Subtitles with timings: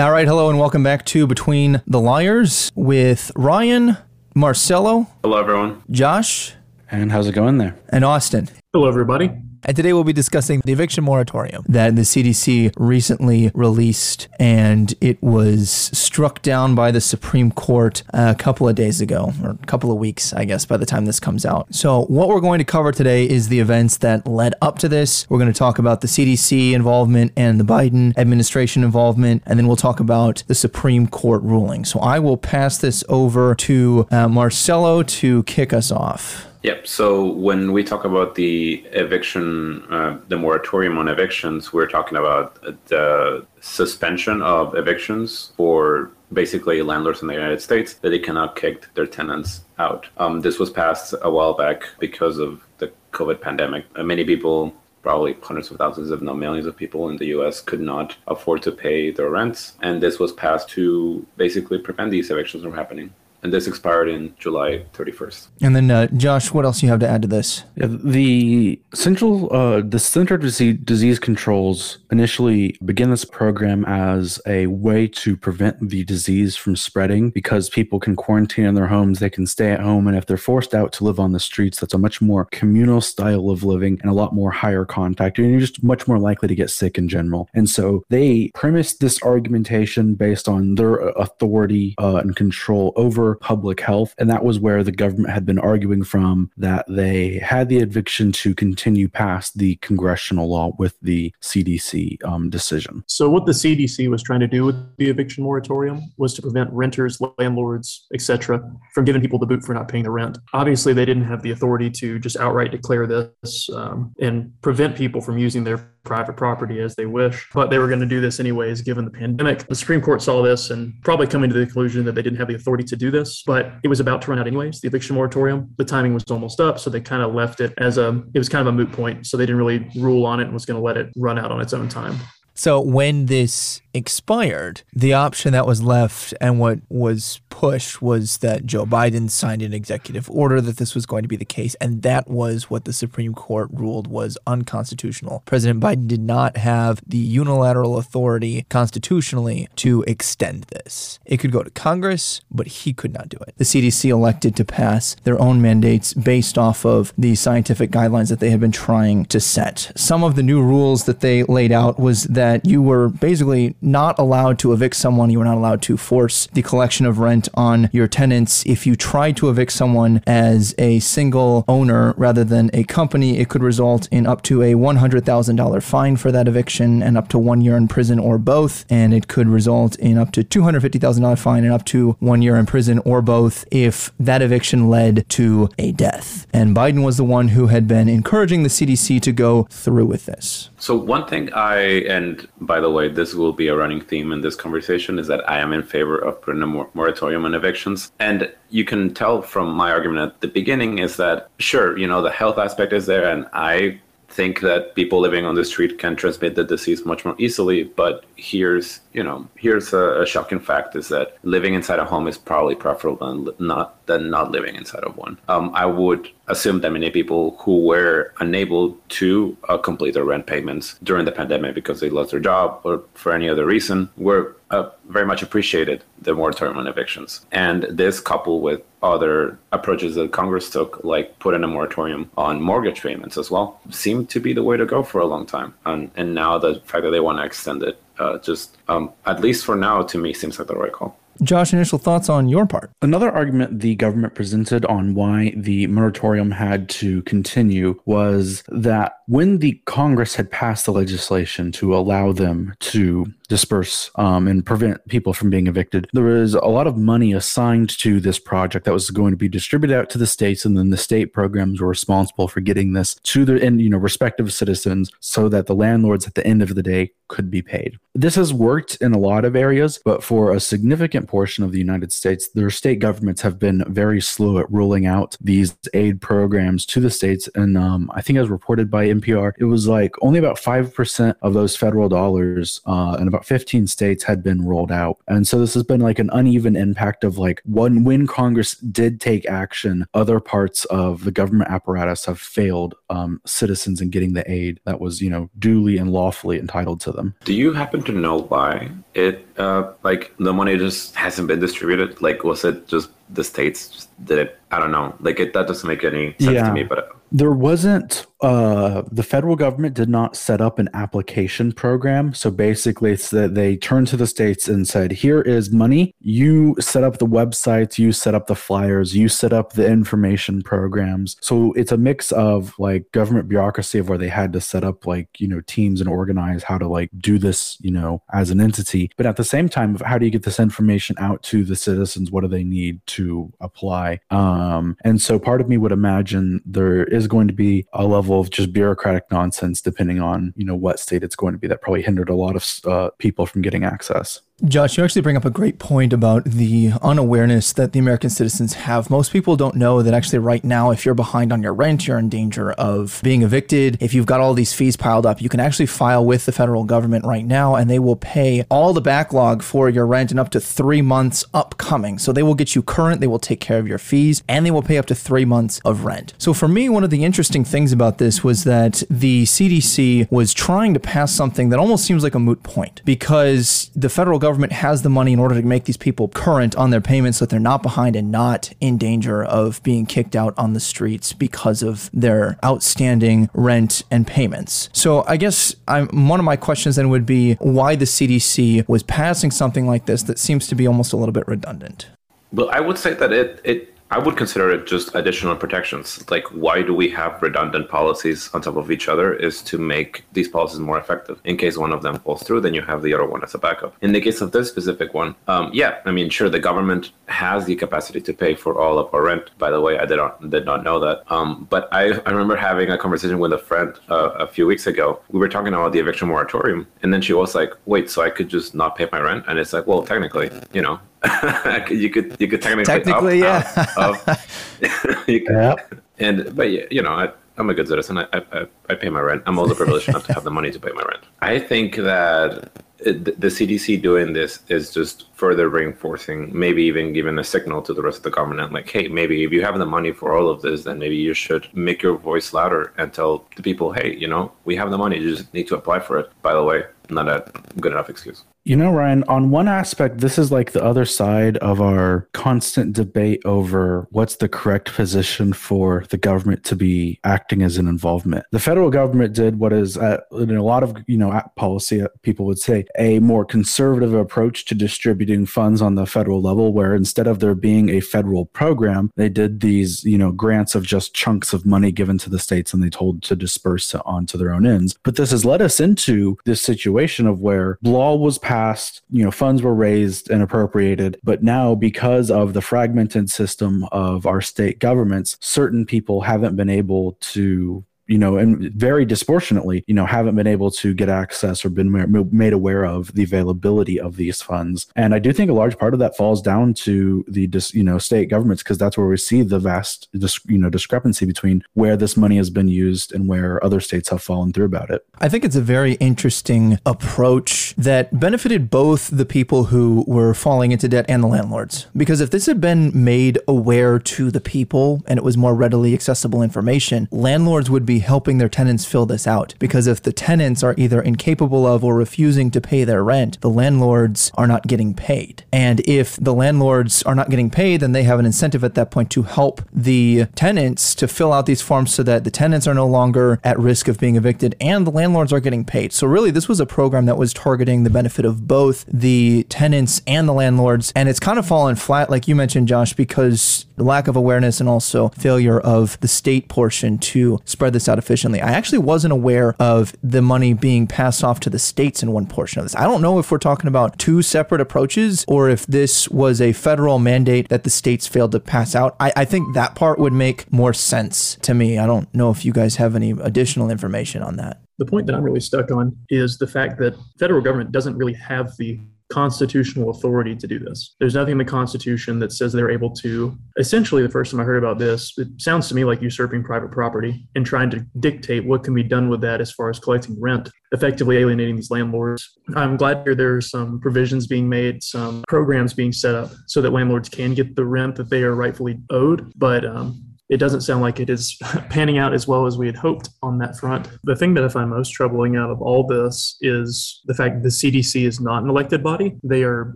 [0.00, 3.98] All right, hello and welcome back to Between the Liars with Ryan,
[4.34, 5.82] Marcelo, Hello, everyone.
[5.90, 6.54] Josh,
[6.90, 7.76] And how's it going there?
[7.90, 8.48] and Austin.
[8.72, 9.30] Hello, everybody.
[9.64, 15.22] And today we'll be discussing the eviction moratorium that the CDC recently released, and it
[15.22, 19.92] was struck down by the Supreme Court a couple of days ago, or a couple
[19.92, 21.74] of weeks, I guess, by the time this comes out.
[21.74, 25.28] So, what we're going to cover today is the events that led up to this.
[25.28, 29.66] We're going to talk about the CDC involvement and the Biden administration involvement, and then
[29.66, 31.84] we'll talk about the Supreme Court ruling.
[31.84, 36.49] So, I will pass this over to uh, Marcelo to kick us off.
[36.62, 36.86] Yep.
[36.86, 42.62] So when we talk about the eviction, uh, the moratorium on evictions, we're talking about
[42.86, 48.92] the suspension of evictions for basically landlords in the United States that they cannot kick
[48.94, 50.06] their tenants out.
[50.18, 53.86] Um, this was passed a while back because of the COVID pandemic.
[53.96, 57.62] Uh, many people probably hundreds of thousands, if not millions of people in the US
[57.62, 59.74] could not afford to pay their rents.
[59.80, 63.14] And this was passed to basically prevent these evictions from happening.
[63.42, 65.48] And this expired in July 31st.
[65.62, 67.64] And then, uh, Josh, what else you have to add to this?
[67.76, 74.40] Yeah, the central, uh, the Center for Disease, Disease Controls initially began this program as
[74.46, 79.18] a way to prevent the disease from spreading because people can quarantine in their homes,
[79.18, 81.80] they can stay at home, and if they're forced out to live on the streets,
[81.80, 85.50] that's a much more communal style of living and a lot more higher contact, and
[85.50, 87.48] you're just much more likely to get sick in general.
[87.54, 93.80] And so they premised this argumentation based on their authority uh, and control over public
[93.80, 97.78] health, and that was where the government had been arguing from that they had the
[97.78, 103.04] eviction to continue past the congressional law with the CDC um, decision.
[103.06, 106.70] So, what the CDC was trying to do with the eviction moratorium was to prevent
[106.72, 108.62] renters, landlords, etc.,
[108.94, 110.38] from giving people the boot for not paying the rent.
[110.52, 115.20] Obviously, they didn't have the authority to just outright declare this um, and prevent people
[115.20, 118.40] from using their private property as they wish, but they were going to do this
[118.40, 119.66] anyways given the pandemic.
[119.66, 122.48] The Supreme Court saw this and probably coming to the conclusion that they didn't have
[122.48, 125.14] the authority to do this, but it was about to run out anyways, the eviction
[125.14, 125.70] moratorium.
[125.76, 128.48] The timing was almost up, so they kind of left it as a it was
[128.48, 130.78] kind of a moot point, so they didn't really rule on it and was going
[130.78, 132.18] to let it run out on its own time.
[132.60, 138.66] So when this expired, the option that was left and what was pushed was that
[138.66, 141.74] Joe Biden signed an executive order that this was going to be the case.
[141.76, 145.42] And that was what the Supreme Court ruled was unconstitutional.
[145.46, 151.18] President Biden did not have the unilateral authority constitutionally to extend this.
[151.24, 153.54] It could go to Congress, but he could not do it.
[153.56, 158.40] The CDC elected to pass their own mandates based off of the scientific guidelines that
[158.40, 159.92] they had been trying to set.
[159.96, 164.18] Some of the new rules that they laid out was that you were basically not
[164.18, 165.30] allowed to evict someone.
[165.30, 168.64] You were not allowed to force the collection of rent on your tenants.
[168.66, 173.48] If you tried to evict someone as a single owner rather than a company, it
[173.48, 177.60] could result in up to a $100,000 fine for that eviction and up to one
[177.60, 178.84] year in prison or both.
[178.90, 182.66] And it could result in up to $250,000 fine and up to one year in
[182.66, 186.46] prison or both if that eviction led to a death.
[186.52, 190.26] And Biden was the one who had been encouraging the CDC to go through with
[190.26, 190.69] this.
[190.80, 191.76] So one thing I
[192.08, 195.48] and by the way, this will be a running theme in this conversation is that
[195.48, 198.10] I am in favor of putting a mor- moratorium on evictions.
[198.18, 202.22] And you can tell from my argument at the beginning is that sure, you know,
[202.22, 204.00] the health aspect is there, and I
[204.30, 207.84] think that people living on the street can transmit the disease much more easily.
[207.84, 212.26] But here's, you know, here's a, a shocking fact: is that living inside a home
[212.26, 215.38] is probably preferable than not than not living inside of one.
[215.48, 220.46] Um, I would assume that many people who were unable to uh, complete their rent
[220.46, 224.56] payments during the pandemic because they lost their job or for any other reason were
[224.70, 227.46] uh, very much appreciated the moratorium on evictions.
[227.52, 233.02] And this, coupled with other approaches that Congress took, like putting a moratorium on mortgage
[233.02, 235.74] payments as well, seemed to be the way to go for a long time.
[235.86, 239.40] And, and now the fact that they want to extend it, uh, just um, at
[239.40, 241.16] least for now, to me, seems like the right call.
[241.42, 242.90] Josh, initial thoughts on your part?
[243.00, 249.58] Another argument the government presented on why the moratorium had to continue was that when
[249.58, 255.32] the Congress had passed the legislation to allow them to disperse um, and prevent people
[255.32, 259.08] from being evicted, there was a lot of money assigned to this project that was
[259.10, 262.48] going to be distributed out to the states, and then the state programs were responsible
[262.48, 266.34] for getting this to their and you know respective citizens, so that the landlords at
[266.34, 267.98] the end of the day could be paid.
[268.16, 271.78] This has worked in a lot of areas, but for a significant portion of the
[271.78, 276.84] United States, their state governments have been very slow at rolling out these aid programs
[276.86, 277.48] to the states.
[277.54, 281.54] And um, I think, as reported by NPR, it was like only about 5% of
[281.54, 285.18] those federal dollars uh, in about 15 states had been rolled out.
[285.28, 289.20] And so this has been like an uneven impact of like one when Congress did
[289.20, 294.48] take action, other parts of the government apparatus have failed um, citizens in getting the
[294.50, 297.34] aid that was, you know, duly and lawfully entitled to them.
[297.44, 302.20] Do you happen to know why it, uh, like, the money just hasn't been distributed?
[302.22, 304.58] Like, was it just the states just did it?
[304.70, 305.14] I don't know.
[305.20, 306.68] Like, it that doesn't make any sense Yeah.
[306.68, 311.72] to me, but There wasn't, uh, the federal government did not set up an application
[311.72, 312.32] program.
[312.34, 316.14] So basically, it's that they turned to the states and said, here is money.
[316.20, 320.62] You set up the websites, you set up the flyers, you set up the information
[320.62, 321.36] programs.
[321.40, 325.06] So it's a mix of like government bureaucracy of where they had to set up
[325.06, 328.60] like, you know, teams and organize how to like do this, you know, as an
[328.60, 329.10] entity.
[329.16, 332.30] But at the same time, how do you get this information out to the citizens?
[332.30, 334.20] What do they need to apply?
[334.30, 338.29] Um, and so part of me would imagine there is going to be a level
[338.38, 341.82] of just bureaucratic nonsense depending on, you know, what state it's going to be that
[341.82, 344.40] probably hindered a lot of uh, people from getting access.
[344.66, 348.74] Josh, you actually bring up a great point about the unawareness that the American citizens
[348.74, 349.08] have.
[349.08, 352.18] Most people don't know that actually, right now, if you're behind on your rent, you're
[352.18, 353.96] in danger of being evicted.
[354.00, 356.84] If you've got all these fees piled up, you can actually file with the federal
[356.84, 360.50] government right now, and they will pay all the backlog for your rent in up
[360.50, 362.18] to three months upcoming.
[362.18, 364.70] So they will get you current, they will take care of your fees, and they
[364.70, 366.34] will pay up to three months of rent.
[366.36, 370.52] So for me, one of the interesting things about this was that the CDC was
[370.52, 374.49] trying to pass something that almost seems like a moot point because the federal government
[374.54, 377.50] has the money in order to make these people current on their payments so that
[377.50, 381.82] they're not behind and not in danger of being kicked out on the streets because
[381.82, 384.88] of their outstanding rent and payments.
[384.92, 389.02] So I guess I'm, one of my questions then would be why the CDC was
[389.02, 392.08] passing something like this that seems to be almost a little bit redundant.
[392.52, 396.28] Well, I would say that it, it I would consider it just additional protections.
[396.30, 399.34] Like, why do we have redundant policies on top of each other?
[399.34, 401.40] Is to make these policies more effective.
[401.44, 403.58] In case one of them falls through, then you have the other one as a
[403.58, 403.94] backup.
[404.02, 407.66] In the case of this specific one, um, yeah, I mean, sure, the government has
[407.66, 409.50] the capacity to pay for all of our rent.
[409.58, 411.22] By the way, I did not did not know that.
[411.30, 414.88] Um, but I, I remember having a conversation with a friend uh, a few weeks
[414.88, 415.20] ago.
[415.30, 418.30] We were talking about the eviction moratorium, and then she was like, "Wait, so I
[418.30, 420.98] could just not pay my rent?" And it's like, well, technically, you know.
[421.90, 423.86] you could you could technically Technically, opt yeah.
[423.98, 424.78] out of-
[425.28, 425.74] you could- Yeah.
[426.18, 427.28] and but yeah, you know I,
[427.58, 428.18] I'm a good citizen.
[428.18, 429.42] I, I I pay my rent.
[429.46, 431.24] I'm also privileged enough to have the money to pay my rent.
[431.42, 432.72] I think that it,
[433.04, 438.02] the CDC doing this is just further reinforcing, maybe even giving a signal to the
[438.02, 440.62] rest of the government, like, hey, maybe if you have the money for all of
[440.62, 444.28] this, then maybe you should make your voice louder and tell the people, hey, you
[444.28, 445.18] know, we have the money.
[445.18, 446.30] You just need to apply for it.
[446.42, 447.50] By the way, not a
[447.80, 448.44] good enough excuse.
[448.64, 452.92] You know, Ryan, on one aspect, this is like the other side of our constant
[452.92, 458.44] debate over what's the correct position for the government to be acting as an involvement.
[458.52, 462.08] The federal government did what is, uh, in a lot of, you know, policy, uh,
[462.22, 466.94] people would say, a more conservative approach to distributing funds on the federal level, where
[466.94, 471.14] instead of there being a federal program, they did these, you know, grants of just
[471.14, 474.52] chunks of money given to the states and they told to disperse it onto their
[474.52, 474.96] own ends.
[475.02, 479.30] But this has led us into this situation of where law was passed, you know,
[479.30, 484.78] funds were raised and appropriated, but now because of the fragmented system of our state
[484.78, 490.34] governments, certain people haven't been able to you know, and very disproportionately, you know, haven't
[490.34, 491.92] been able to get access or been
[492.32, 494.88] made aware of the availability of these funds.
[494.96, 497.98] And I do think a large part of that falls down to the, you know,
[497.98, 502.16] state governments because that's where we see the vast, you know, discrepancy between where this
[502.16, 505.06] money has been used and where other states have fallen through about it.
[505.20, 510.72] I think it's a very interesting approach that benefited both the people who were falling
[510.72, 511.86] into debt and the landlords.
[511.96, 515.94] Because if this had been made aware to the people and it was more readily
[515.94, 519.54] accessible information, landlords would be helping their tenants fill this out.
[519.58, 523.50] Because if the tenants are either incapable of or refusing to pay their rent, the
[523.50, 525.44] landlords are not getting paid.
[525.52, 528.90] And if the landlords are not getting paid, then they have an incentive at that
[528.90, 532.74] point to help the tenants to fill out these forms so that the tenants are
[532.74, 535.92] no longer at risk of being evicted and the landlords are getting paid.
[535.92, 540.02] So really this was a program that was targeting the benefit of both the tenants
[540.06, 543.86] and the landlords and it's kind of fallen flat like you mentioned Josh because the
[543.86, 548.38] lack of awareness and also failure of the state portion to spread this out efficiently.
[548.38, 552.26] I actually wasn't aware of the money being passed off to the states in one
[552.26, 552.76] portion of this.
[552.76, 556.52] I don't know if we're talking about two separate approaches or if this was a
[556.52, 558.96] federal mandate that the states failed to pass out.
[559.00, 561.78] I, I think that part would make more sense to me.
[561.78, 564.60] I don't know if you guys have any additional information on that.
[564.76, 568.14] The point that I'm really stuck on is the fact that federal government doesn't really
[568.14, 568.78] have the
[569.10, 570.94] constitutional authority to do this.
[571.00, 573.36] There's nothing in the Constitution that says they're able to.
[573.58, 576.70] Essentially, the first time I heard about this, it sounds to me like usurping private
[576.70, 580.20] property and trying to dictate what can be done with that as far as collecting
[580.20, 582.38] rent, effectively alienating these landlords.
[582.54, 586.30] I'm glad to hear there are some provisions being made, some programs being set up
[586.46, 589.32] so that landlords can get the rent that they are rightfully owed.
[589.36, 591.36] But um, it doesn't sound like it is
[591.68, 593.88] panning out as well as we had hoped on that front.
[594.04, 597.42] The thing that I find most troubling out of all this is the fact that
[597.42, 599.16] the CDC is not an elected body.
[599.24, 599.74] They are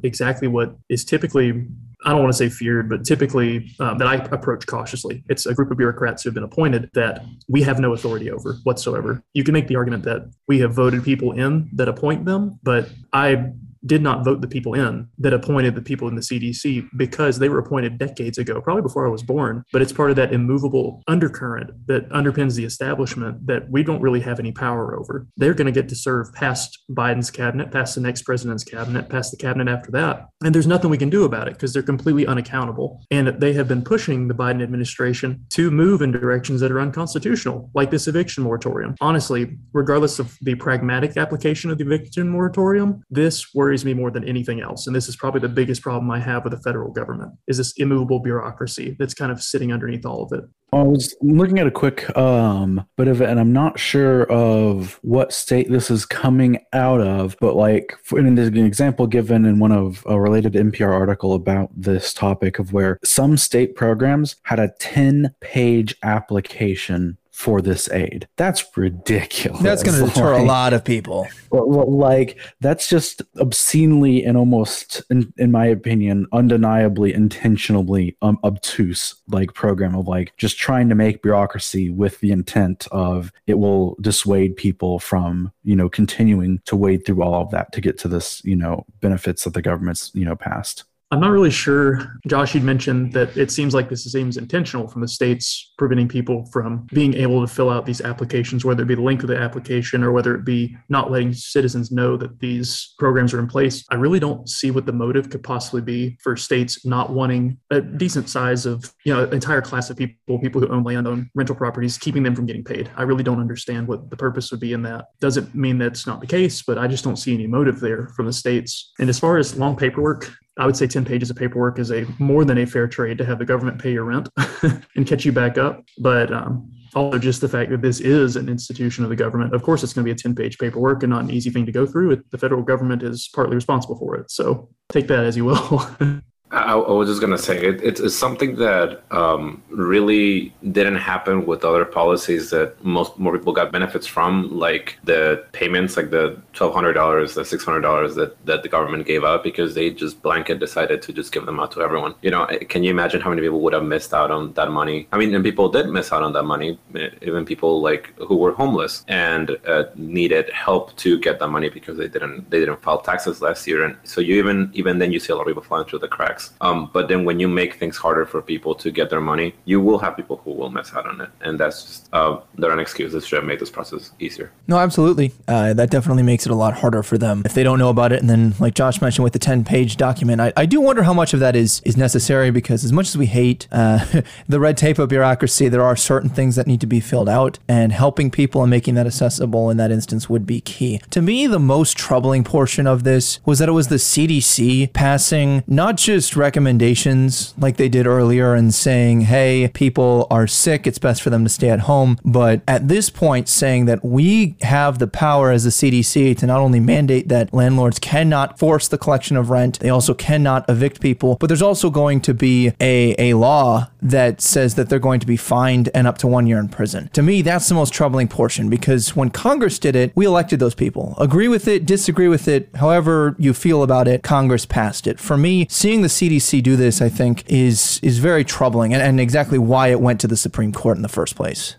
[0.03, 1.67] exactly what is typically
[2.07, 5.25] I don't want to say feared, but typically um, that I approach cautiously.
[5.31, 8.59] It's a group of bureaucrats who have been appointed that we have no authority over
[8.65, 9.23] whatsoever.
[9.33, 12.91] You can make the argument that we have voted people in that appoint them, but
[13.15, 13.53] I
[13.87, 17.49] did not vote the people in that appointed the people in the CDC because they
[17.49, 19.65] were appointed decades ago, probably before I was born.
[19.73, 24.21] But it's part of that immovable undercurrent that underpins the establishment that we don't really
[24.21, 25.27] have any power over.
[25.37, 29.31] They're going to get to serve past Biden's cabinet, past the next president's cabinet, past
[29.31, 30.29] the cabinet after that.
[30.43, 33.03] And there's nothing we can do about it because they're completely unaccountable.
[33.11, 37.71] And they have been pushing the Biden administration to move in directions that are unconstitutional,
[37.75, 38.95] like this eviction moratorium.
[39.01, 44.11] Honestly, regardless of the pragmatic application of the eviction moratorium, this worries worries me more
[44.11, 44.87] than anything else.
[44.87, 47.73] And this is probably the biggest problem I have with the federal government is this
[47.77, 50.45] immovable bureaucracy that's kind of sitting underneath all of it.
[50.73, 54.99] I was looking at a quick um, bit of it, and I'm not sure of
[55.03, 57.37] what state this is coming out of.
[57.41, 62.13] But like, for, an example given in one of a related NPR article about this
[62.13, 68.29] topic of where some state programs had a 10 page application for this aid.
[68.37, 69.61] That's ridiculous.
[69.61, 71.27] That's going to deter like, a lot of people.
[71.51, 79.53] Like that's just obscenely and almost, in, in my opinion, undeniably, intentionally um, obtuse like
[79.53, 84.57] program of like just trying to make bureaucracy with the intent of it will dissuade
[84.57, 88.45] people from you know continuing to wade through all of that to get to this
[88.45, 90.85] you know benefits that the government's you know passed.
[91.11, 92.19] I'm not really sure.
[92.27, 96.47] Josh, you'd mentioned that it seems like this seems intentional from the states preventing people
[96.47, 99.37] from being able to fill out these applications, whether it be the link of the
[99.37, 103.85] application or whether it be not letting citizens know that these programs are in place.
[103.91, 107.81] I really don't see what the motive could possibly be for states not wanting a
[107.81, 111.55] decent size of, you know, entire class of people, people who own land, own rental
[111.55, 112.91] properties, keeping them from getting paid.
[112.97, 115.07] I really don't understand what the purpose would be in that.
[115.21, 118.27] Doesn't mean that's not the case, but I just don't see any motive there from
[118.27, 118.93] the states.
[118.99, 122.07] And as far as long paperwork, I would say 10 pages of paperwork is a
[122.19, 124.29] more than a fair trade to have the government pay your rent
[124.97, 125.85] and catch you back up.
[125.99, 129.55] But um, also just the fact that this is an institution of the government.
[129.55, 131.67] Of course, it's going to be a 10 page paperwork and not an easy thing
[131.67, 132.23] to go through.
[132.31, 134.31] The federal government is partly responsible for it.
[134.31, 135.87] So take that as you will.
[136.55, 141.47] I, I, was just gonna say it, it's, it's, something that um, really didn't happen
[141.47, 146.41] with other policies that most more people got benefits from, like the payments, like the
[146.53, 149.91] twelve hundred dollars, the six hundred dollars that that the government gave out because they
[149.91, 152.15] just blanket decided to just give them out to everyone.
[152.23, 155.09] You know, can you imagine how many people would have missed out on that money?
[155.13, 156.79] I mean, and people did miss out on that money,
[157.23, 161.99] even people like who were homeless and uh, needed help to get that money because
[161.99, 165.19] they didn't they didn't file taxes last year, and so you even even then you
[165.19, 166.44] see a lot of people falling through the cracks.
[166.61, 169.81] Um, but then when you make things harder for people to get their money, you
[169.81, 172.79] will have people who will miss out on it, and that's just uh, they're an
[172.79, 174.51] excuse that should have made this process easier.
[174.67, 175.33] No, absolutely.
[175.49, 178.13] Uh, that definitely makes it a lot harder for them if they don't know about
[178.13, 178.21] it.
[178.21, 181.35] And then, like Josh mentioned, with the ten-page document, I, I do wonder how much
[181.35, 184.05] of that is is necessary because as much as we hate uh,
[184.49, 187.59] the red tape of bureaucracy, there are certain things that need to be filled out,
[187.69, 191.01] and helping people and making that accessible in that instance would be key.
[191.11, 195.63] To me, the most troubling portion of this was that it was the CDC passing
[195.67, 201.23] not just recommendations like they did earlier and saying, hey, people are sick, it's best
[201.23, 202.19] for them to stay at home.
[202.25, 206.61] But at this point, saying that we have the power as the CDC to not
[206.61, 211.37] only mandate that landlords cannot force the collection of rent, they also cannot evict people,
[211.41, 215.27] but there's also going to be a, a law that says that they're going to
[215.27, 217.09] be fined and up to one year in prison.
[217.13, 220.75] To me, that's the most troubling portion because when Congress did it, we elected those
[220.75, 221.15] people.
[221.19, 225.19] Agree with it, disagree with it, however you feel about it, Congress passed it.
[225.19, 229.21] For me, seeing the CDC do this, I think, is is very troubling, and, and
[229.21, 231.77] exactly why it went to the Supreme Court in the first place.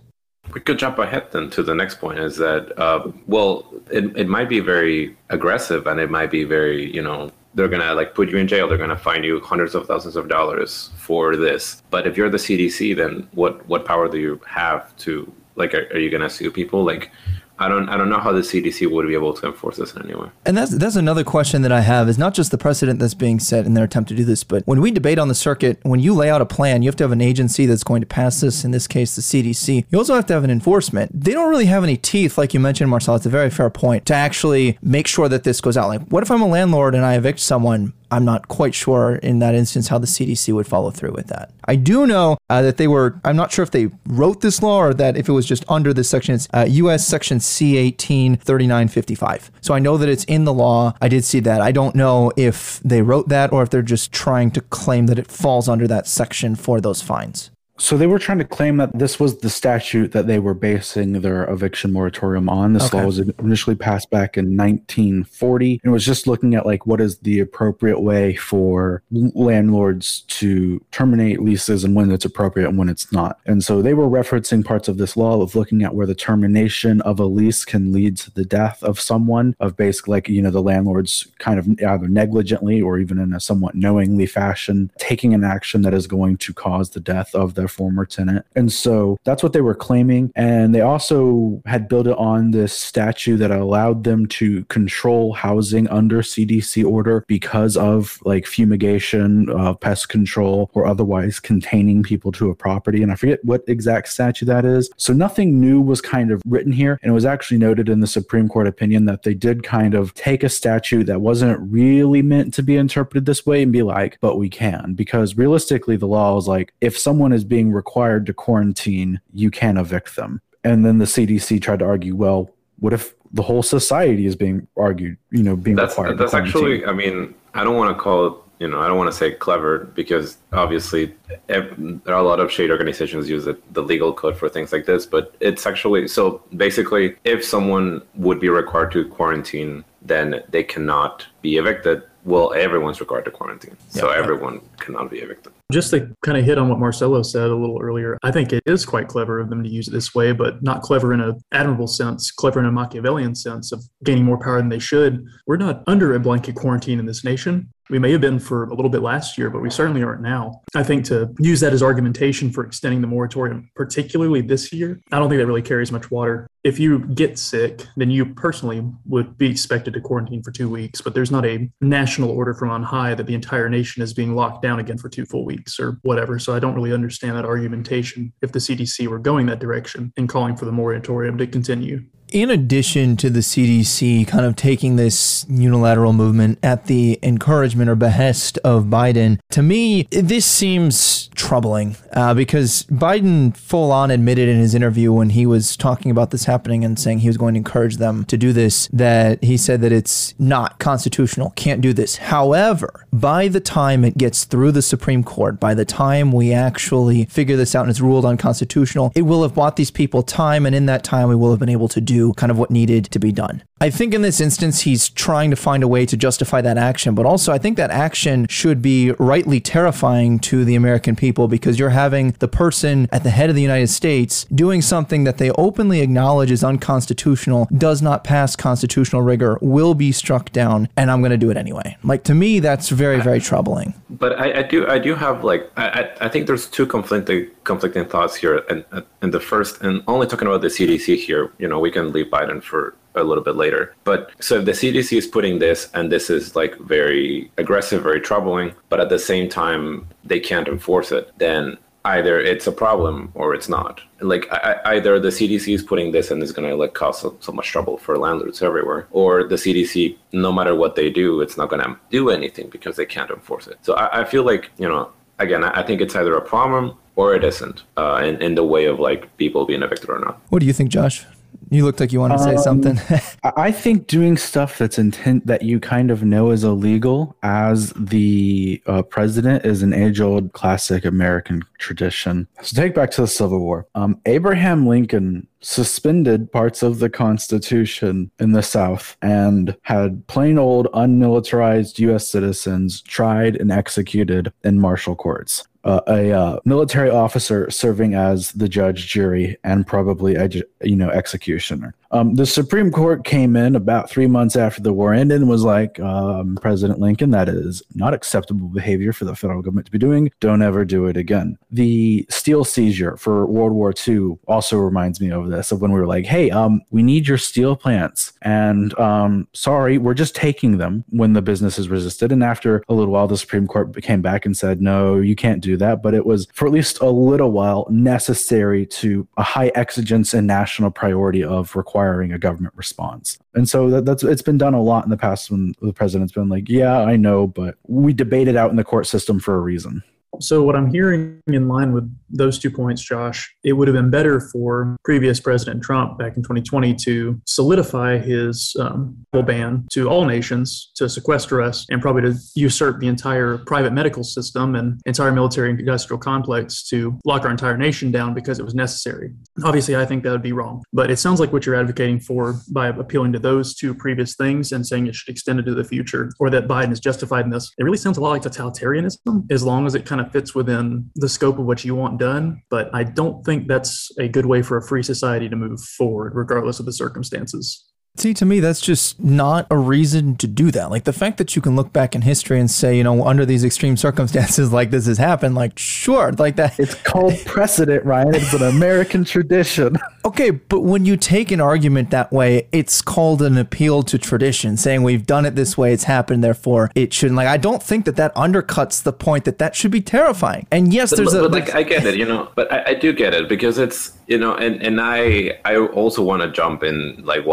[0.54, 4.28] We could jump ahead then to the next point is that, uh, well, it, it
[4.28, 8.30] might be very aggressive and it might be very, you know, they're to like put
[8.30, 8.68] you in jail.
[8.68, 11.82] They're to fine you hundreds of thousands of dollars for this.
[11.90, 15.88] But if you're the CDC, then what, what power do you have to, like, are,
[15.92, 16.84] are you to sue people?
[16.84, 17.12] Like,
[17.58, 20.30] I don't I don't know how the CDC would be able to enforce this anyway.
[20.46, 23.40] And that's that's another question that I have is not just the precedent that's being
[23.40, 26.00] set in their attempt to do this, but when we debate on the circuit, when
[26.00, 28.42] you lay out a plan, you have to have an agency that's going to pass
[28.42, 28.66] this.
[28.66, 29.86] In this case, the CDC.
[29.90, 31.12] You also have to have an enforcement.
[31.14, 33.16] They don't really have any teeth, like you mentioned, Marcel.
[33.16, 35.88] It's a very fair point to actually make sure that this goes out.
[35.88, 37.94] Like, what if I'm a landlord and I evict someone?
[38.16, 41.52] I'm not quite sure in that instance how the CDC would follow through with that.
[41.66, 44.78] I do know uh, that they were, I'm not sure if they wrote this law
[44.78, 49.52] or that if it was just under this section, it's uh, US Section C18 3955.
[49.60, 50.94] So I know that it's in the law.
[51.02, 51.60] I did see that.
[51.60, 55.20] I don't know if they wrote that or if they're just trying to claim that
[55.20, 57.52] it falls under that section for those fines.
[57.78, 61.14] So they were trying to claim that this was the statute that they were basing
[61.22, 62.72] their eviction moratorium on.
[62.74, 63.00] This Okay.
[63.00, 67.18] law was initially passed back in 1940 and was just looking at like what is
[67.20, 73.12] the appropriate way for landlords to terminate leases and when it's appropriate and when it's
[73.12, 73.40] not.
[73.46, 77.02] And so they were referencing parts of this law of looking at where the termination
[77.02, 80.50] of a lease can lead to the death of someone of basically like you know
[80.50, 85.44] the landlords kind of either negligently or even in a somewhat knowingly fashion taking an
[85.44, 88.46] action that is going to cause the death of their former tenant.
[88.56, 90.32] And so that's what they were claiming.
[90.36, 95.88] And they also had built it on this statute that allowed them to control housing
[95.90, 102.50] under CDC order because of like fumigation, uh, pest control, or otherwise containing people to
[102.50, 103.02] a property.
[103.02, 104.90] And I forget what exact statute that is.
[104.98, 107.00] So nothing new was kind of written here.
[107.02, 110.14] And it was actually noted in the Supreme Court opinion that they did kind of
[110.14, 114.18] take a statute that wasn't really meant to be interpreted this way and be like,
[114.22, 114.94] but we can.
[114.94, 119.78] Because realistically, the law is like, if someone is being required to quarantine, you can
[119.78, 120.42] evict them.
[120.64, 124.68] And then the CDC tried to argue, well, what if the whole society is being
[124.78, 126.82] argued, you know, being That's required that's to quarantine?
[126.82, 129.12] That's actually I mean I don't want to call it you know I don't want
[129.12, 131.14] to say clever because obviously
[131.50, 134.72] ev- there are a lot of shade organizations use it, the legal code for things
[134.72, 140.42] like this, but it's actually so basically if someone would be required to quarantine, then
[140.50, 142.02] they cannot be evicted.
[142.24, 144.18] Well, everyone's required to quarantine, so Yeah.
[144.18, 145.52] everyone cannot be evicted.
[145.72, 148.62] Just to kind of hit on what Marcelo said a little earlier, I think it
[148.68, 151.40] is quite clever of them to use it this way, but not clever in an
[151.52, 155.26] admirable sense, clever in a Machiavellian sense of gaining more power than they should.
[155.48, 157.74] We're not under a blanket quarantine in this nation.
[157.90, 160.62] We may have been for a little bit last year, but we certainly aren't now.
[160.74, 165.20] I think to use that as argumentation for extending the moratorium, particularly this year, I
[165.20, 166.48] don't think that really carries much water.
[166.64, 171.00] If you get sick, then you personally would be expected to quarantine for two weeks,
[171.00, 174.34] but there's not a national order from on high that the entire nation is being
[174.34, 176.40] locked down again for two full weeks or whatever.
[176.40, 180.28] So I don't really understand that argumentation if the CDC were going that direction and
[180.28, 182.04] calling for the moratorium to continue.
[182.36, 187.96] In addition to the CDC kind of taking this unilateral movement at the encouragement or
[187.96, 194.58] behest of Biden, to me, this seems troubling uh, because Biden full on admitted in
[194.58, 197.60] his interview when he was talking about this happening and saying he was going to
[197.60, 202.18] encourage them to do this, that he said that it's not constitutional, can't do this.
[202.18, 207.26] However, by the time it gets through the Supreme Court, by the time we actually
[207.26, 210.76] figure this out and it's ruled unconstitutional, it will have bought these people time, and
[210.76, 213.20] in that time, we will have been able to do kind of what needed to
[213.20, 213.64] be done.
[213.82, 217.14] I think in this instance, he's trying to find a way to justify that action,
[217.14, 221.78] but also I think that action should be rightly terrifying to the American people because
[221.78, 225.52] you're having the person at the head of the United States doing something that they
[225.52, 231.20] openly acknowledge is unconstitutional, does not pass constitutional rigor, will be struck down, and I'm
[231.20, 231.98] going to do it anyway.
[232.02, 233.94] Like to me, that's very, very troubling.
[234.10, 238.06] But I, I do I do have like I, I think there's two conflicting conflicting
[238.06, 238.86] thoughts here, and
[239.22, 242.28] and the first and only talking about the CDC here, you know, we can leave
[242.28, 243.96] Biden for a little bit later.
[244.04, 248.74] But so the CDC is putting this, and this is like very aggressive, very troubling,
[248.90, 253.56] but at the same time they can't enforce it, then either it's a problem or
[253.56, 254.00] it's not.
[254.22, 257.36] Like I- either the CDC is putting this and it's going to like cause so,
[257.40, 261.58] so much trouble for landlords everywhere, or the CDC, no matter what they do, it's
[261.58, 263.78] not going to do anything because they can't enforce it.
[263.82, 266.96] So I, I feel like you know, again, I, I think it's either a problem
[267.16, 270.40] or it isn't uh, in in the way of like people being evicted or not.
[270.50, 271.26] What do you think, Josh?
[271.70, 273.00] You looked like you wanted to say Um, something.
[273.44, 277.92] I I think doing stuff that's intent that you kind of know is illegal as
[277.96, 282.48] the uh, president is an age-old classic American tradition.
[282.62, 283.88] So take back to the Civil War.
[283.96, 290.88] Um, Abraham Lincoln suspended parts of the Constitution in the South and had plain old
[290.94, 292.28] unmilitarized U.S.
[292.28, 295.68] citizens tried and executed in martial courts.
[295.86, 300.36] Uh, a uh, military officer serving as the judge, jury, and probably
[300.82, 301.94] you know executioner.
[302.16, 305.64] Um, the Supreme Court came in about three months after the war ended and was
[305.64, 309.98] like, um, President Lincoln, that is not acceptable behavior for the federal government to be
[309.98, 310.32] doing.
[310.40, 311.58] Don't ever do it again.
[311.72, 316.00] The steel seizure for World War II also reminds me of this, of when we
[316.00, 318.32] were like, hey, um, we need your steel plants.
[318.44, 322.32] And um, sorry, we're just taking them when the businesses resisted.
[322.32, 325.62] And after a little while, the Supreme Court came back and said, no, you can't
[325.62, 326.02] do that.
[326.02, 330.48] But it was for at least a little while necessary to a high exigence and
[330.48, 333.38] national priority of requiring requiring a government response.
[333.54, 336.34] And so that, that's it's been done a lot in the past when the president's
[336.34, 339.56] been like, "Yeah, I know, but we debate it out in the court system for
[339.56, 340.04] a reason."
[340.42, 344.10] So, what I'm hearing in line with those two points, Josh, it would have been
[344.10, 350.26] better for previous President Trump back in 2020 to solidify his um, ban to all
[350.26, 355.32] nations to sequester us and probably to usurp the entire private medical system and entire
[355.32, 359.34] military industrial complex to lock our entire nation down because it was necessary.
[359.64, 360.84] Obviously, I think that would be wrong.
[360.94, 364.72] But it sounds like what you're advocating for by appealing to those two previous things
[364.72, 367.72] and saying it should extend into the future or that Biden is justified in this,
[367.78, 371.10] it really sounds a lot like totalitarianism as long as it kind of fits within
[371.16, 372.62] the scope of what you want done.
[372.70, 376.34] But I don't think that's a good way for a free society to move forward,
[376.36, 377.86] regardless of the circumstances.
[378.18, 380.90] See, to me, that's just not a reason to do that.
[380.90, 383.46] Like the fact that you can look back in history and say, you know, under
[383.46, 386.80] these extreme circumstances like this has happened, like, sure, like that.
[386.80, 388.36] It's called precedent, Ryan.
[388.36, 389.98] It's an American tradition.
[390.26, 394.76] Okay, but when you take an argument that way, it's called an appeal to tradition,
[394.76, 397.38] saying we've done it this way, it's happened, therefore it shouldn't.
[397.38, 400.66] Like, I don't think that that undercuts the point that that should be terrifying.
[400.72, 401.50] And yes, but, there's but, a.
[401.50, 404.16] But like, I get it, you know, but I, I do get it because it's
[404.28, 407.46] you know and and i i also want to jump in like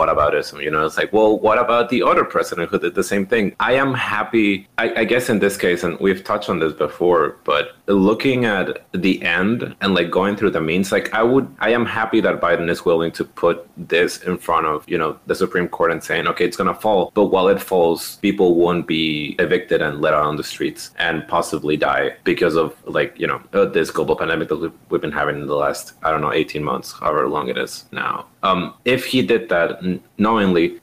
[0.61, 3.55] you know it's like well what about the other president who did the same thing
[3.61, 7.37] i am happy I, I, guess in this case and we've touched on this before
[7.45, 11.71] but looking at the end and like going through the means like i would i
[11.71, 15.35] am happy that biden is willing to put this in front of you know the
[15.35, 18.87] supreme court and saying okay it's going to fall but while it falls people won't
[18.87, 23.27] be evicted and let out on the streets and possibly die because of like you
[23.27, 24.57] know this global pandemic that
[24.89, 27.85] we've, been having in the last i don't know 18 months, however long it is
[27.93, 28.27] now.
[28.43, 29.81] Um, if he did that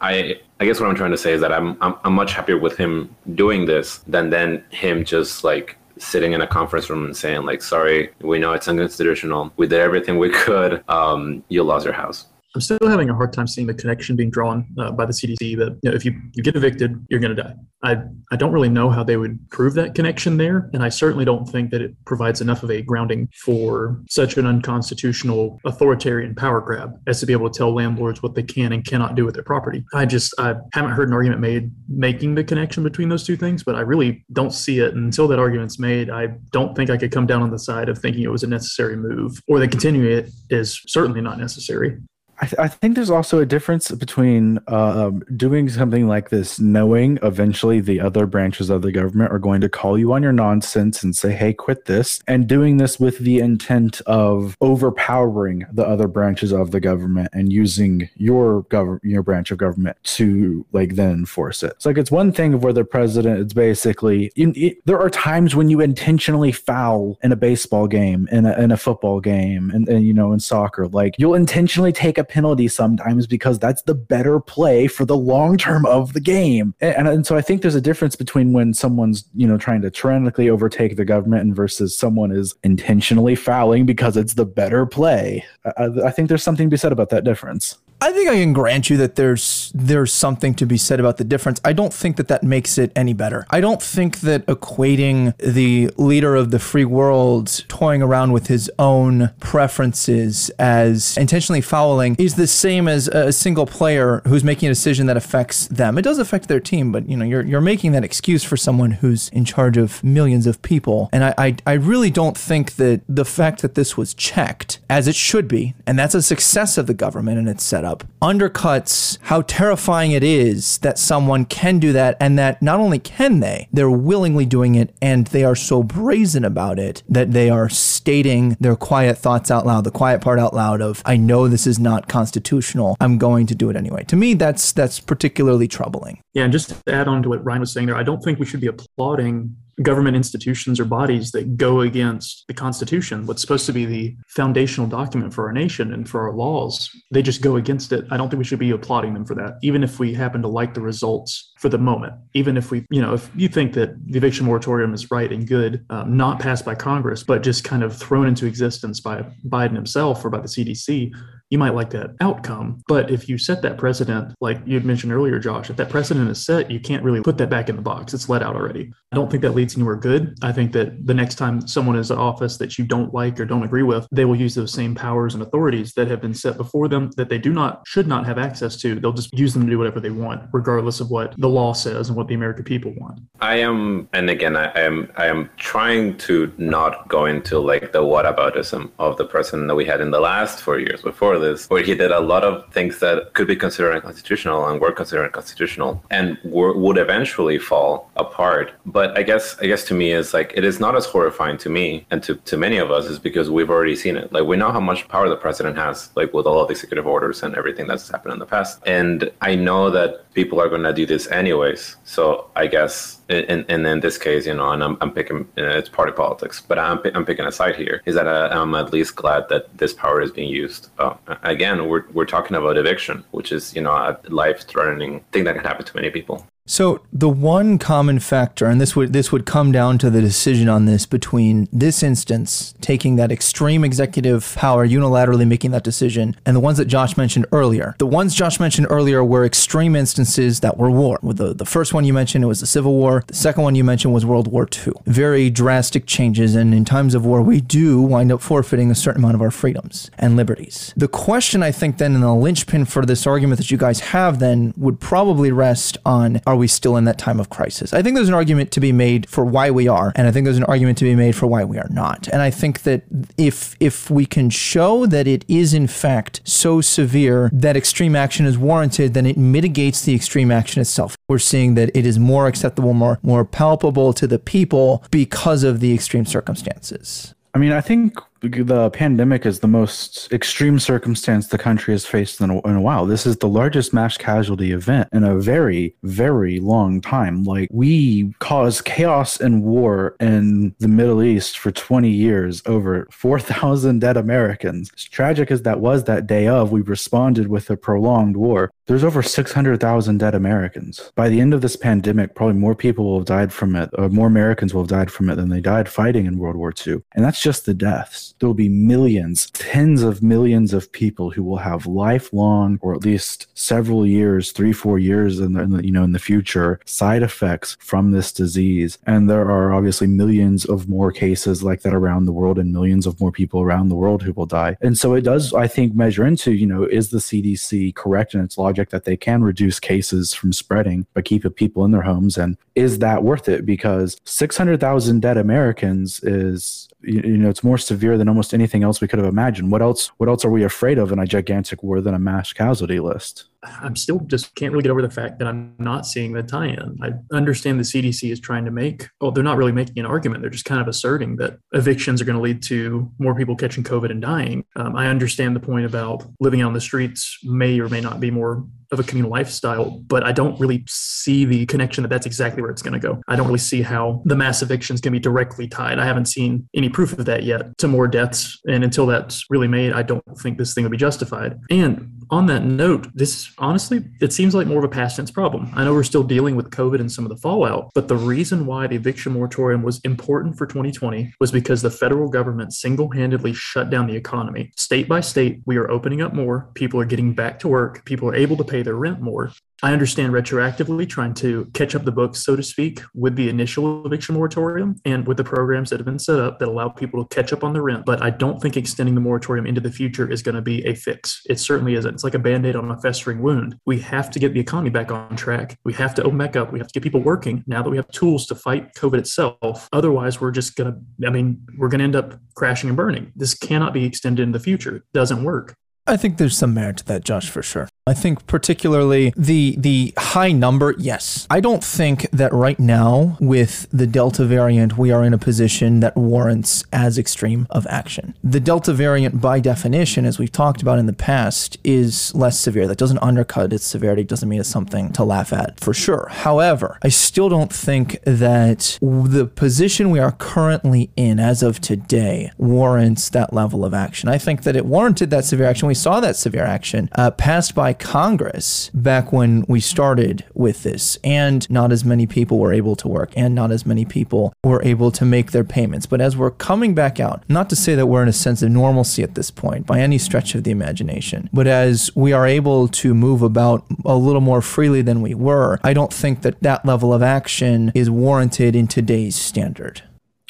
[0.02, 2.58] I I guess what I'm trying to say is that I'm, I'm I'm much happier
[2.58, 7.16] with him doing this than then him just like sitting in a conference room and
[7.16, 9.52] saying like, sorry, we know it's unconstitutional.
[9.58, 10.84] We did everything we could.
[10.88, 12.28] Um, you lost your house.
[12.56, 15.58] I'm still having a hard time seeing the connection being drawn uh, by the CDC
[15.58, 17.54] that you know, if you, you get evicted, you're going to die.
[17.84, 17.98] I,
[18.32, 20.70] I don't really know how they would prove that connection there.
[20.74, 24.46] And I certainly don't think that it provides enough of a grounding for such an
[24.46, 28.84] unconstitutional authoritarian power grab as to be able to tell landlords what they can and
[28.84, 29.86] cannot do with their property.
[29.94, 33.64] I just I haven't heard an argument made making the connection between those two things,
[33.64, 34.94] but I really don't see it.
[34.94, 37.90] And until that argument's made, I don't think I could come down on the side
[37.90, 41.98] of thinking it was a necessary move or that continuing it is certainly not necessary.
[42.42, 46.58] I, th- I, think there's also a difference between uh, um, doing something like this,
[46.58, 50.32] knowing eventually the other branches of the government are going to call you on your
[50.32, 55.86] nonsense and say, hey, quit this, and doing this with the intent of overpowering the
[55.86, 60.96] other branches of the government and using your government, your branch of government to like
[60.96, 61.72] then enforce it.
[61.72, 65.56] It's like it's one thing of where the president is basically, it, there are times
[65.56, 69.90] when you intentionally foul in a baseball game, in a, in a football game, and,
[69.90, 70.88] and, you know, in soccer.
[70.88, 75.58] Like you'll intentionally take a penalty sometimes because that's the better play for the long
[75.58, 76.74] term of the game.
[76.80, 79.92] And, and, so I think there's a difference between when someone's, you know, trying to
[79.92, 85.44] tyrannically overtake the government and versus someone is intentionally fouling because it's the better play.
[85.78, 87.78] I, I think there's something to be said about that difference.
[88.02, 91.26] I think I can grant you that there's there's something to be said about the
[91.26, 91.60] difference.
[91.66, 93.46] I don't think that that makes it any better.
[93.50, 98.72] I don't think that equating the leader of the free world toying around with his
[98.80, 104.72] own preferences as intentionally fouling is the same as a single player who's making a
[104.72, 105.98] decision that affects them.
[105.98, 108.92] It does affect their team, but you know you're you're making that excuse for someone
[108.92, 111.10] who's in charge of millions of people.
[111.12, 115.10] And I I, I really don't think that the fact that this was checked as
[115.10, 117.89] it should be, and that's a success of the government and its setup
[118.22, 123.40] undercuts how terrifying it is that someone can do that and that not only can
[123.40, 127.70] they, they're willingly doing it and they are so brazen about it that they are
[127.70, 131.68] stating their quiet thoughts out loud, the quiet part out loud of, I know this
[131.68, 132.98] is not constitutional.
[133.00, 134.04] I'm going to do it anyway.
[134.06, 136.22] To me, that's that's particularly troubling.
[136.34, 138.40] Yeah, and just to add on to what Ryan was saying there, I don't think
[138.40, 143.66] we should be applauding government institutions or bodies that go against the Constitution, what's supposed
[143.66, 147.56] to be the foundational document for our nation and for our laws, they just go
[147.56, 148.06] against it.
[148.12, 150.48] I don't think we should be applauding them for that, even if we happen to
[150.48, 152.14] like the results for the moment.
[152.34, 155.48] Even if we, you know, if you think that the eviction moratorium is right and
[155.48, 159.76] good, um, not passed by Congress, but just kind of thrown into existence by Biden
[159.76, 161.14] himself or by the CDC,
[161.50, 162.82] you might like that outcome.
[162.88, 166.30] But if you set that precedent, like you had mentioned earlier, Josh, if that precedent
[166.30, 168.14] is set, you can't really put that back in the box.
[168.14, 168.92] It's let out already.
[169.12, 170.38] I don't think that leads anywhere good.
[170.42, 173.46] I think that the next time someone is in office that you don't like or
[173.46, 176.58] don't agree with, they will use those same powers and authorities that have been set
[176.58, 179.00] before them that they do not, should not have access to.
[179.00, 182.10] They'll just use them to do whatever they want, regardless of what the law says
[182.10, 183.20] and what the American people want.
[183.42, 188.04] I am, and again, I am, I am trying to not go into like the
[188.04, 191.84] whataboutism of the president that we had in the last four years before this, where
[191.84, 196.04] he did a lot of things that could be considered unconstitutional and were considered unconstitutional
[196.10, 198.72] and were, would eventually fall apart.
[198.86, 201.70] But I guess, I guess to me is like it is not as horrifying to
[201.70, 204.32] me and to, to many of us is because we've already seen it.
[204.32, 207.08] Like we know how much power the president has, like with all of the executive
[207.08, 208.82] orders and everything that's happened in the past.
[208.86, 211.96] And I know that people are going to do this anyways.
[212.04, 215.64] So I guess and, and in this case, you know, and I'm, I'm picking, you
[215.64, 218.74] know, it's party politics, but I'm, I'm picking a side here, is that I, am
[218.76, 220.90] at least glad that this power is being used.
[220.98, 225.44] Uh, again, we're, we're talking about eviction, which is, you know, a life threatening thing
[225.44, 226.46] that can happen to many people.
[226.70, 230.70] So the one common factor, and this would this would come down to the decision
[230.70, 236.56] on this between this instance taking that extreme executive power, unilaterally making that decision, and
[236.56, 237.96] the ones that Josh mentioned earlier.
[237.98, 241.18] The ones Josh mentioned earlier were extreme instances that were war.
[241.24, 243.24] With the, the first one you mentioned, it was the Civil War.
[243.26, 244.94] The second one you mentioned was World War II.
[245.08, 249.22] Very drastic changes, and in times of war, we do wind up forfeiting a certain
[249.22, 250.94] amount of our freedoms and liberties.
[250.96, 254.38] The question I think then, and the linchpin for this argument that you guys have,
[254.38, 257.94] then would probably rest on are we still in that time of crisis?
[257.94, 260.46] I think there's an argument to be made for why we are, and I think
[260.46, 262.28] there's an argument to be made for why we are not.
[262.28, 263.04] And I think that
[263.38, 268.46] if if we can show that it is in fact so severe that extreme action
[268.46, 271.16] is warranted, then it mitigates the extreme action itself.
[271.28, 275.80] We're seeing that it is more acceptable, more more palpable to the people because of
[275.80, 277.34] the extreme circumstances.
[277.54, 282.42] I mean, I think the pandemic is the most extreme circumstance the country has faced
[282.42, 283.06] in a, in a, while.
[283.06, 287.44] This is the largest mass casualty event in a very, very long time.
[287.44, 294.00] Like, we caused chaos and war in the Middle East for 20 years, over 4,000
[294.00, 294.92] dead Americans.
[294.96, 298.72] As tragic as that was that day of, we responded with a prolonged war.
[298.88, 301.12] There's over 600,000 dead Americans.
[301.16, 304.10] By the end of this pandemic, probably more people will have died from it, or
[304.10, 306.98] more Americans will have died from it than they died fighting in World War II.
[307.14, 311.44] And that's just the deaths there will be millions, tens of millions of people who
[311.44, 315.86] will have lifelong, or at least several years, three, four years in the, in the,
[315.86, 318.98] you know in the future, side effects from this disease.
[319.06, 323.06] And there are obviously millions of more cases like that around the world, and millions
[323.06, 324.78] of more people around the world who will die.
[324.82, 328.42] And so it does, I think, measure into you know is the CDC correct in
[328.42, 332.38] its logic that they can reduce cases from spreading by keeping people in their homes,
[332.38, 333.66] and is that worth it?
[333.66, 339.02] Because 600,000 dead Americans is you, you, know it's more severe than almost anything else
[339.02, 339.72] we could have imagined.
[339.72, 342.54] What else what else are we afraid of in a gigantic war than a mass
[342.54, 346.34] casualty list i'm still just can't really get over the fact that i'm not seeing
[346.34, 349.98] the tie-in i understand the cdc is trying to make well they're not really making
[350.00, 353.36] an argument they're just kind of asserting that evictions are going to lead to more
[353.36, 357.38] people catching covid and dying um, i understand the point about living on the streets
[357.44, 361.46] may or may not be more of a communal lifestyle, but I don't really see
[361.46, 363.22] the connection that that's exactly where it's going to go.
[363.28, 366.00] I don't really see how the mass evictions can be directly tied.
[366.00, 368.60] I haven't seen any proof of that yet to more deaths.
[368.68, 371.60] And until that's really made, I don't think this thing would be justified.
[371.70, 375.70] And on that note, this honestly, it seems like more of a past tense problem.
[375.74, 378.66] I know we're still dealing with COVID and some of the fallout, but the reason
[378.66, 383.54] why the eviction moratorium was important for 2020 was because the federal government single handedly
[383.54, 384.72] shut down the economy.
[384.78, 386.70] State by state, we are opening up more.
[386.76, 388.06] People are getting back to work.
[388.06, 389.52] People are able to pay their rent more.
[389.82, 394.06] I understand retroactively trying to catch up the books, so to speak, with the initial
[394.06, 397.34] eviction moratorium and with the programs that have been set up that allow people to
[397.34, 398.06] catch up on the rent.
[398.06, 400.96] But I don't think extending the moratorium into the future is going to be a
[400.96, 401.42] fix.
[401.50, 402.14] It certainly isn't.
[402.14, 403.78] It's like a band aid on a festering wound.
[403.86, 405.78] We have to get the economy back on track.
[405.86, 406.74] We have to open back up.
[406.74, 409.88] We have to get people working now that we have tools to fight COVID itself.
[409.94, 413.32] Otherwise, we're just going to, I mean, we're going to end up crashing and burning.
[413.36, 414.98] This cannot be extended in the future.
[414.98, 415.76] It doesn't work.
[416.06, 417.88] I think there's some merit to that, Josh, for sure.
[418.10, 421.46] I think particularly the the high number, yes.
[421.50, 426.00] I don't think that right now with the Delta variant we are in a position
[426.00, 428.34] that warrants as extreme of action.
[428.44, 432.88] The Delta variant by definition as we've talked about in the past is less severe.
[432.88, 436.30] That doesn't undercut its severity, doesn't mean it's something to laugh at for sure.
[436.32, 442.52] However, I still don't think that the position we are currently in as of today
[442.58, 444.30] warrants that level of action.
[444.30, 445.88] I think that it warranted that severe action.
[445.88, 451.18] We saw that severe action uh, passed by Congress back when we started with this,
[451.24, 454.82] and not as many people were able to work, and not as many people were
[454.84, 456.06] able to make their payments.
[456.06, 458.72] But as we're coming back out, not to say that we're in a sense of
[458.72, 462.88] normalcy at this point by any stretch of the imagination, but as we are able
[462.88, 466.86] to move about a little more freely than we were, I don't think that that
[466.86, 470.02] level of action is warranted in today's standard.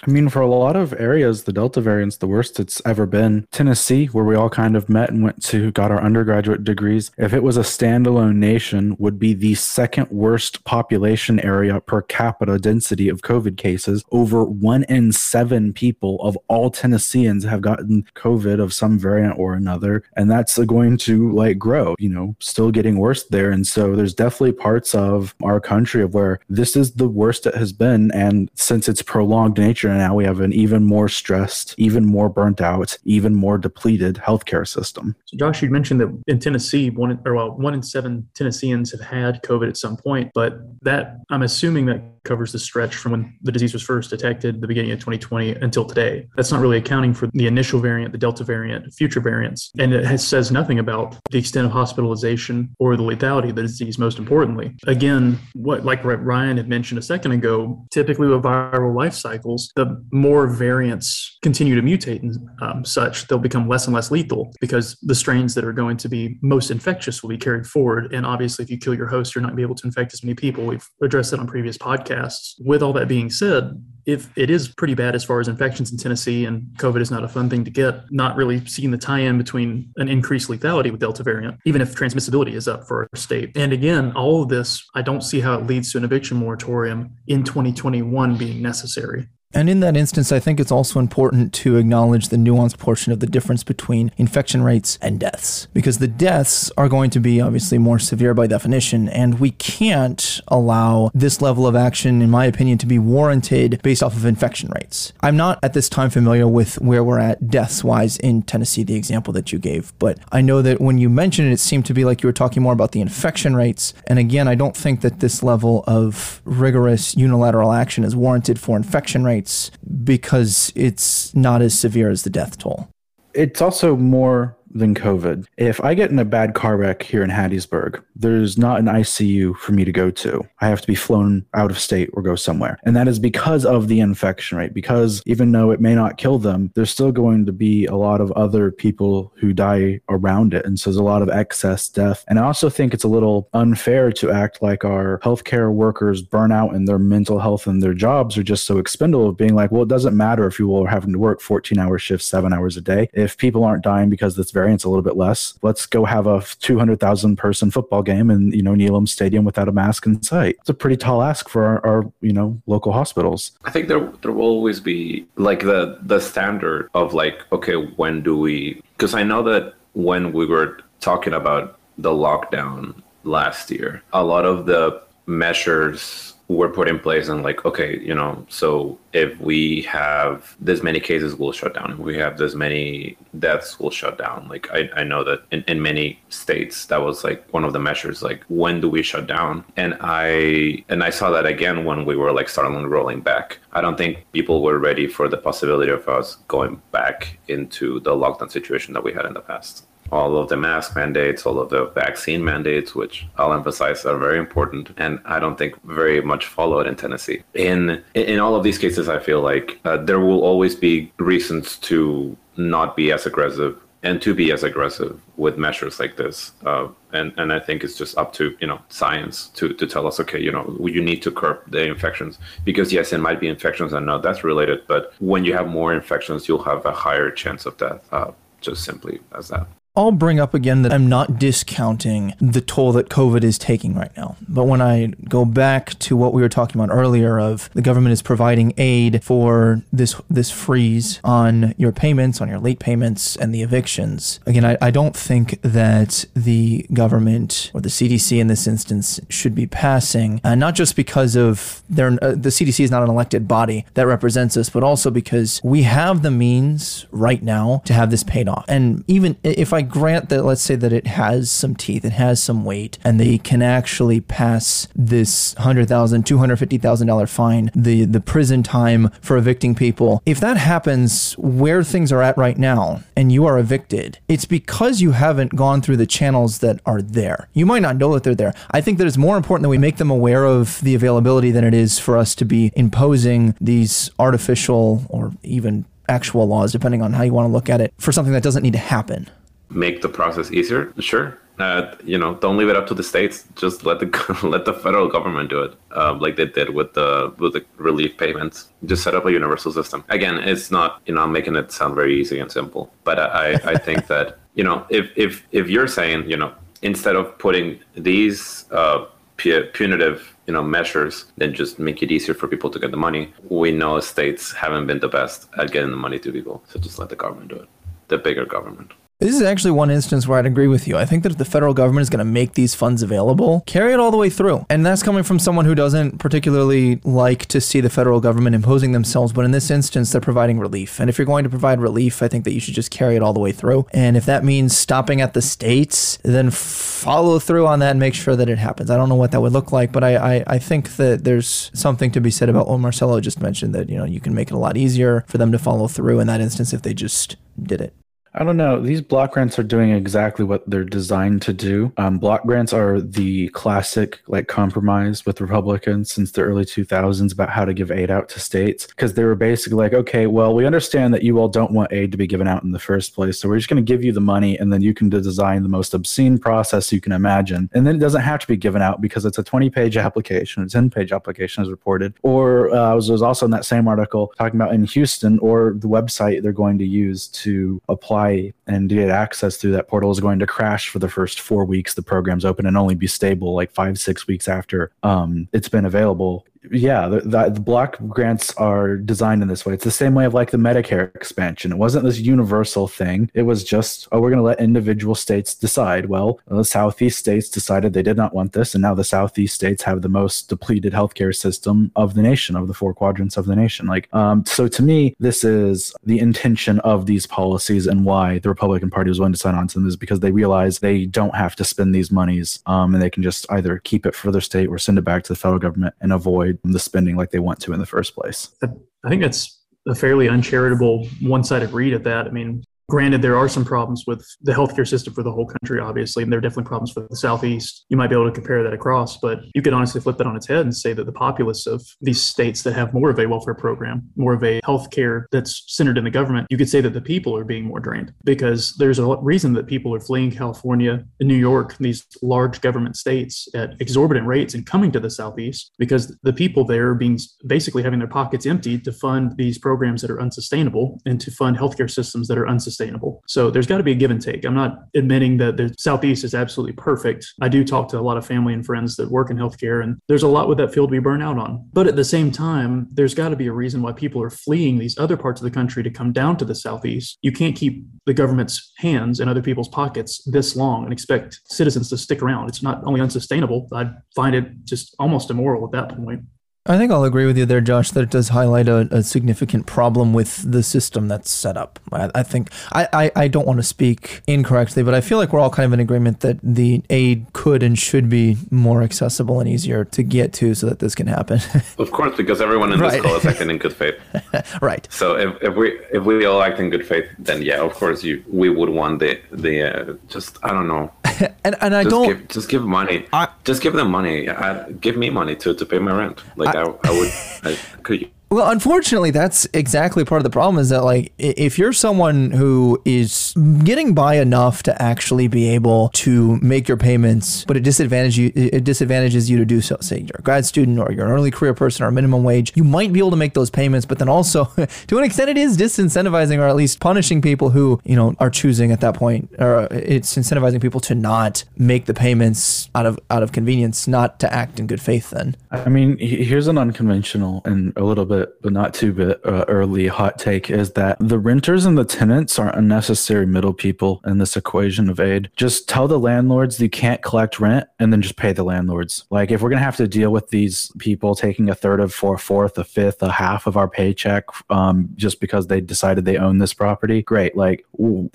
[0.08, 3.48] I mean, for a lot of areas, the Delta variant's the worst it's ever been.
[3.52, 7.34] Tennessee, where we all kind of met and went to got our undergraduate degrees, if
[7.34, 13.10] it was a standalone nation, would be the second worst population area per capita density
[13.10, 14.04] of COVID cases.
[14.12, 19.54] Over one in seven people of all Tennesseans have gotten COVID of some variant or
[19.54, 21.96] another, and that's going to like grow.
[22.00, 26.14] You know, still getting worse there, and so there's definitely parts of our country of
[26.14, 30.16] where this is the worst it has been, and since its prolonged nature and now
[30.16, 35.16] we have an even more stressed, even more burnt out, even more depleted healthcare system.
[35.26, 39.02] So, Josh, you mentioned that in Tennessee, one or well, one in seven Tennesseans have
[39.02, 43.38] had COVID at some point, but that I'm assuming that covers the stretch from when
[43.42, 46.28] the disease was first detected, the beginning of 2020, until today.
[46.36, 50.06] That's not really accounting for the initial variant, the Delta variant, future variants, and it
[50.06, 53.98] has, says nothing about the extent of hospitalization or the lethality of the disease.
[53.98, 59.14] Most importantly, again, what like Ryan had mentioned a second ago, typically with viral life
[59.14, 64.12] cycles, the more variants continue to mutate and um, such, they'll become less and less
[64.12, 68.14] lethal because the strains that are going to be most infectious will be carried forward.
[68.14, 70.14] And obviously, if you kill your host, you're not going to be able to infect
[70.14, 70.66] as many people.
[70.66, 72.19] We've addressed that on previous podcasts.
[72.60, 75.98] With all that being said, if it is pretty bad as far as infections in
[75.98, 79.20] Tennessee and COVID is not a fun thing to get, not really seeing the tie
[79.20, 83.20] in between an increased lethality with Delta variant, even if transmissibility is up for our
[83.20, 83.56] state.
[83.56, 87.16] And again, all of this, I don't see how it leads to an eviction moratorium
[87.28, 89.28] in 2021 being necessary.
[89.52, 93.20] And in that instance, I think it's also important to acknowledge the nuanced portion of
[93.20, 97.80] the difference between infection rates and deaths, because the deaths are going to be obviously
[97.80, 102.78] more severe by definition, and we can't allow this level of action, in my opinion,
[102.78, 105.14] to be warranted based off of infection rates.
[105.22, 108.96] I'm not at this time familiar with where we're at deaths wise in Tennessee, the
[108.96, 111.96] example that you gave, but I know that when you mentioned it, it seemed to
[111.96, 113.96] be like you were talking more about the infection rates.
[114.06, 118.78] And again, I don't think that this level of rigorous unilateral action is warranted for
[118.78, 119.72] infection rates rates
[120.04, 122.90] because it's not as severe as the death toll.
[123.34, 125.46] It's also more than COVID.
[125.58, 129.56] If I get in a bad car wreck here in Hattiesburg, there's not an ICU
[129.58, 130.46] for me to go to.
[130.62, 132.78] I have to be flown out of state or go somewhere.
[132.84, 136.40] And that is because of the infection rate, because even though it may not kill
[136.40, 140.66] them, there's still going to be a lot of other people who die around it.
[140.66, 142.26] And so there's a lot of excess death.
[142.28, 146.52] And I also think it's a little unfair to act like our healthcare workers burn
[146.52, 149.84] out in their mental health and their jobs are just so expendable, being like, well,
[149.84, 152.82] it doesn't matter if you are having to work 14 hour shifts, seven hours a
[152.82, 153.10] day.
[153.14, 156.44] If people aren't dying because this variant's a little bit less, let's go have a
[156.60, 160.58] 200,000 person football game in, you know, Neyland Stadium without a mask in sight.
[160.60, 163.52] It's a pretty tall ask for our, our you know, local hospitals.
[163.64, 168.22] I think there, there will always be like the, the standard of like, okay, when
[168.22, 174.04] do we, because I know that when we were talking about the lockdown last year,
[174.12, 178.98] a lot of the measures were put in place and like okay you know so
[179.14, 181.92] if we have this many cases we'll shut down.
[181.92, 184.48] If we have this many deaths we'll shut down.
[184.50, 187.80] Like i, I know that in, in many states that was like one of the
[187.80, 189.64] measures like when do we shut down?
[189.78, 193.60] And i and i saw that again when we were like starting rolling back.
[193.72, 198.12] I don't think people were ready for the possibility of us going back into the
[198.12, 201.70] lockdown situation that we had in the past all of the mask mandates, all of
[201.70, 206.46] the vaccine mandates, which I'll emphasize are very important, and I don't think very much
[206.46, 207.44] followed in Tennessee.
[207.54, 211.78] In in all of these cases, I feel like uh, there will always be reasons
[211.90, 216.54] to not be as aggressive and to be as aggressive with measures like this.
[216.66, 220.08] Uh, and and I think it's just up to you know science to to tell
[220.08, 223.48] us, okay, you know, you need to curb the infections because yes, it might be
[223.48, 227.30] infections and not that's related, but when you have more infections, you'll have a higher
[227.32, 228.02] chance of death.
[228.12, 229.68] Uh, just simply as that.
[230.00, 234.16] I'll bring up again that I'm not discounting the toll that COVID is taking right
[234.16, 234.38] now.
[234.48, 238.14] But when I go back to what we were talking about earlier of the government
[238.14, 243.54] is providing aid for this this freeze on your payments, on your late payments and
[243.54, 244.40] the evictions.
[244.46, 249.54] Again, I, I don't think that the government or the CDC in this instance should
[249.54, 253.50] be passing, uh, not just because of their uh, the CDC is not an elected
[253.50, 258.12] body that represents us, but also because we have the means right now to have
[258.12, 258.64] this paid off.
[258.70, 262.42] And even if I grant that, let's say that it has some teeth, it has
[262.42, 267.28] some weight, and they can actually pass this hundred thousand, two hundred fifty thousand dollar
[267.28, 270.22] fine, the the prison time for evicting people.
[270.26, 275.02] If that happens where things are at right now, and you are evicted, it's because
[275.02, 277.50] you haven't gone through the channels that are there.
[277.54, 278.54] You might not know that they're there.
[278.72, 281.64] I think that it's more important that we make them aware of the availability than
[281.64, 287.14] it is for us to be imposing these artificial or even actual laws, depending on
[287.14, 289.30] how you want to look at it, for something that doesn't need to happen.
[289.70, 291.38] Make the process easier, sure.
[291.60, 293.46] Uh, you know, don't leave it up to the states.
[293.56, 294.08] Just let the
[294.44, 298.18] let the federal government do it, uh, like they did with the with the relief
[298.18, 298.70] payments.
[298.86, 300.06] Just set up a universal system.
[300.08, 303.56] Again, it's not you know I'm making it sound very easy and simple, but I
[303.74, 307.80] I think that you know if if if you're saying you know instead of putting
[307.94, 312.92] these uh, punitive you know measures then just make it easier for people to get
[312.92, 316.62] the money we know states haven't been the best at getting the money to people
[316.68, 317.70] so just let the government do it
[318.10, 320.96] the bigger government this is actually one instance where I'd agree with you.
[320.96, 323.92] I think that if the federal government is going to make these funds available, carry
[323.92, 324.66] it all the way through.
[324.70, 328.94] And that's coming from someone who doesn't particularly like to see the federal government imposing
[328.94, 331.02] themselves, but in this instance, they're providing relief.
[331.02, 333.22] And if you're going to provide relief, I think that you should just carry it
[333.22, 333.88] all the way through.
[333.92, 338.14] And if that means stopping at the states, then follow through on that and make
[338.14, 338.90] sure that it happens.
[338.90, 341.72] I don't know what that would look like, but I, I, I think that there's
[341.74, 344.50] something to be said about what Marcelo just mentioned that, you know, you can make
[344.50, 347.36] it a lot easier for them to follow through in that instance if they just
[347.62, 347.94] did it.
[348.34, 348.80] I don't know.
[348.80, 351.92] These block grants are doing exactly what they're designed to do.
[351.98, 357.50] Um, block grants are the classic like compromise with Republicans since the early 2000s about
[357.50, 360.66] how to give aid out to states because they were basically like, okay, well, we
[360.66, 363.40] understand that you all don't want aid to be given out in the first place,
[363.40, 365.70] so we're just going to give you the money and then you can design the
[365.70, 369.02] most obscene process you can imagine, and then it doesn't have to be given out
[369.02, 372.14] because it's a 20-page application, a 10-page application as reported.
[372.22, 375.88] Or uh, was, was also in that same article talking about in Houston or the
[375.88, 380.20] website they're going to use to apply apply and get access through that portal is
[380.20, 383.54] going to crash for the first four weeks the program's open and only be stable
[383.54, 388.54] like five six weeks after um, it's been available yeah, the, the, the, block grants
[388.56, 389.74] are designed in this way.
[389.74, 391.72] It's the same way of like the Medicare expansion.
[391.72, 393.32] It wasn't this universal thing.
[393.34, 396.08] It was just, oh, we're going to let individual states decide.
[396.08, 399.84] Well, the Southeast states decided they did not want this, and now the Southeast states
[399.84, 403.56] have the most depleted healthcare system of the nation, of the four quadrants of the
[403.56, 403.88] nation.
[403.88, 408.50] Like, um, so to me, this is the intention of these policies and why the
[408.50, 411.36] Republican Party was willing to sign on to them is because they realize they don't
[411.36, 414.42] have to spend these monies, um, and they can just either keep it for their
[414.42, 417.32] state or send it back to the federal government and avoid avoid the spending like
[417.32, 418.50] they want to in the first place.
[418.62, 422.28] I think that's a fairly uncharitable one sided read of that.
[422.28, 425.80] I mean, Granted, there are some problems with the healthcare system for the whole country,
[425.80, 427.86] obviously, and there are definitely problems for the Southeast.
[427.90, 430.36] You might be able to compare that across, but you could honestly flip that on
[430.36, 433.28] its head and say that the populace of these states that have more of a
[433.28, 436.94] welfare program, more of a healthcare that's centered in the government, you could say that
[436.94, 441.06] the people are being more drained because there's a reason that people are fleeing California
[441.22, 446.18] New York, these large government states at exorbitant rates and coming to the Southeast because
[446.24, 450.10] the people there are being basically having their pockets emptied to fund these programs that
[450.10, 453.22] are unsustainable and to fund healthcare systems that are unsustainable sustainable.
[453.28, 454.46] So there's got to be a give and take.
[454.46, 457.26] I'm not admitting that the Southeast is absolutely perfect.
[457.42, 459.98] I do talk to a lot of family and friends that work in healthcare, and
[460.08, 461.68] there's a lot with that field we burn out on.
[461.74, 464.78] But at the same time, there's got to be a reason why people are fleeing
[464.78, 467.18] these other parts of the country to come down to the Southeast.
[467.22, 471.90] You can't keep the government's hands in other people's pockets this long and expect citizens
[471.90, 472.48] to stick around.
[472.48, 476.22] It's not only unsustainable, I'd find it just almost immoral at that point.
[476.70, 479.66] I think I'll agree with you there, Josh, that it does highlight a, a significant
[479.66, 481.80] problem with the system that's set up.
[481.92, 485.34] I, I think I, I, I, don't want to speak incorrectly, but I feel like
[485.34, 489.40] we're all kind of in agreement that the aid could and should be more accessible
[489.40, 491.40] and easier to get to so that this can happen.
[491.80, 493.96] of course, because everyone in this call is acting in good faith.
[494.62, 494.88] right.
[494.92, 498.04] So if, if we if we all act in good faith, then yeah, of course
[498.04, 500.92] you we would want the the uh, just I don't know.
[501.44, 503.08] and and I just don't give, just give money.
[503.12, 504.30] I, just give them money.
[504.30, 506.22] I, give me money to to pay my rent.
[506.36, 507.12] Like I, I, would.
[507.44, 508.10] I, could you?
[508.32, 512.80] Well, unfortunately, that's exactly part of the problem is that, like, if you're someone who
[512.86, 518.18] is getting by enough to actually be able to make your payments, but it disadvantages
[518.20, 521.12] you, it disadvantages you to do so, say you're a grad student or you're an
[521.12, 523.98] early career person or minimum wage, you might be able to make those payments, but
[523.98, 524.46] then also,
[524.88, 528.30] to an extent, it is disincentivizing or at least punishing people who, you know, are
[528.30, 533.00] choosing at that point, or it's incentivizing people to not make the payments out of
[533.10, 535.10] out of convenience, not to act in good faith.
[535.10, 535.36] Then.
[535.52, 539.88] I mean, here's an unconventional and a little bit, but not too bit uh, early
[539.88, 544.36] hot take is that the renters and the tenants are unnecessary middle people in this
[544.36, 545.30] equation of aid.
[545.36, 549.06] Just tell the landlords you can't collect rent and then just pay the landlords.
[549.10, 551.94] Like, if we're going to have to deal with these people taking a third of,
[551.94, 556.18] four, fourth, a fifth, a half of our paycheck um, just because they decided they
[556.18, 557.36] own this property, great.
[557.36, 557.66] Like,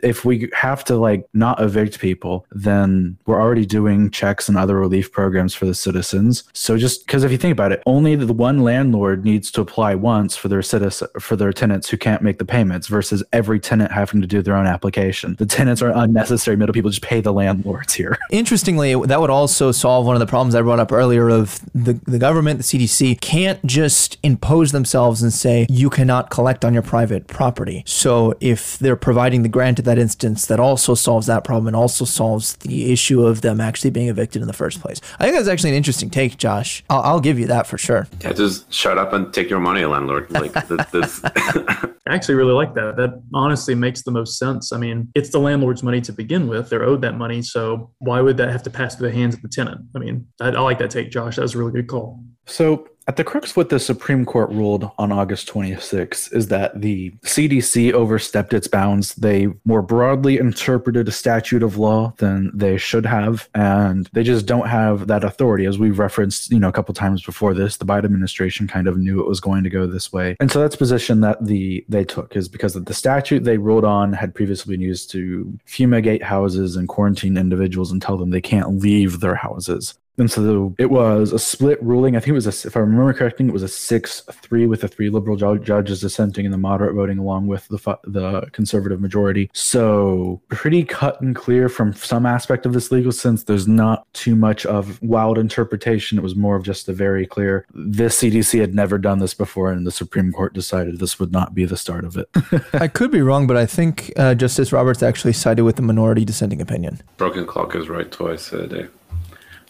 [0.02, 4.78] if we have to, like, not evict people, then we're already doing checks and other
[4.78, 6.44] relief programs for the citizens.
[6.52, 9.93] So just because if you think about it, only the one landlord needs to apply
[9.94, 13.92] once for their citizen for their tenants who can't make the payments versus every tenant
[13.92, 15.36] having to do their own application.
[15.38, 16.90] The tenants are unnecessary middle people.
[16.90, 18.18] Just pay the landlords here.
[18.30, 21.94] Interestingly, that would also solve one of the problems I brought up earlier of the,
[22.04, 26.82] the government, the CDC, can't just impose themselves and say, you cannot collect on your
[26.82, 27.82] private property.
[27.86, 31.76] So if they're providing the grant at that instance, that also solves that problem and
[31.76, 35.00] also solves the issue of them actually being evicted in the first place.
[35.18, 36.84] I think that's actually an interesting take, Josh.
[36.90, 38.06] I'll, I'll give you that for sure.
[38.20, 40.30] Yeah, just shut up and take your money, landlord.
[40.30, 41.20] Like th- this.
[41.24, 42.96] I actually really like that.
[42.96, 44.72] That honestly makes the most sense.
[44.72, 46.68] I mean, it's the landlord's money to begin with.
[46.68, 47.42] They're owed that money.
[47.42, 49.80] So why would that have to pass through the hands of the tenant?
[49.96, 51.36] I mean, I, I like that take, Josh.
[51.36, 52.22] That was a really good call.
[52.46, 57.10] So, at the crux, what the Supreme Court ruled on August 26 is that the
[57.22, 59.14] CDC overstepped its bounds.
[59.14, 64.46] They more broadly interpreted a statute of law than they should have, and they just
[64.46, 65.66] don't have that authority.
[65.66, 68.96] As we've referenced, you know, a couple times before this, the Biden administration kind of
[68.96, 72.04] knew it was going to go this way, and so that's position that the they
[72.04, 76.74] took is because the statute they ruled on had previously been used to fumigate houses
[76.74, 79.94] and quarantine individuals and tell them they can't leave their houses.
[80.16, 82.16] And so it was a split ruling.
[82.16, 84.88] I think it was, a, if I remember correctly, it was a six-three with the
[84.88, 89.00] three liberal ju- judges dissenting and the moderate voting along with the fu- the conservative
[89.00, 89.50] majority.
[89.52, 93.44] So pretty cut and clear from some aspect of this legal sense.
[93.44, 96.18] There's not too much of wild interpretation.
[96.18, 97.66] It was more of just a very clear.
[97.74, 101.54] This CDC had never done this before, and the Supreme Court decided this would not
[101.54, 102.28] be the start of it.
[102.74, 106.24] I could be wrong, but I think uh, Justice Roberts actually sided with the minority
[106.24, 107.00] dissenting opinion.
[107.16, 108.88] broken clock is right twice a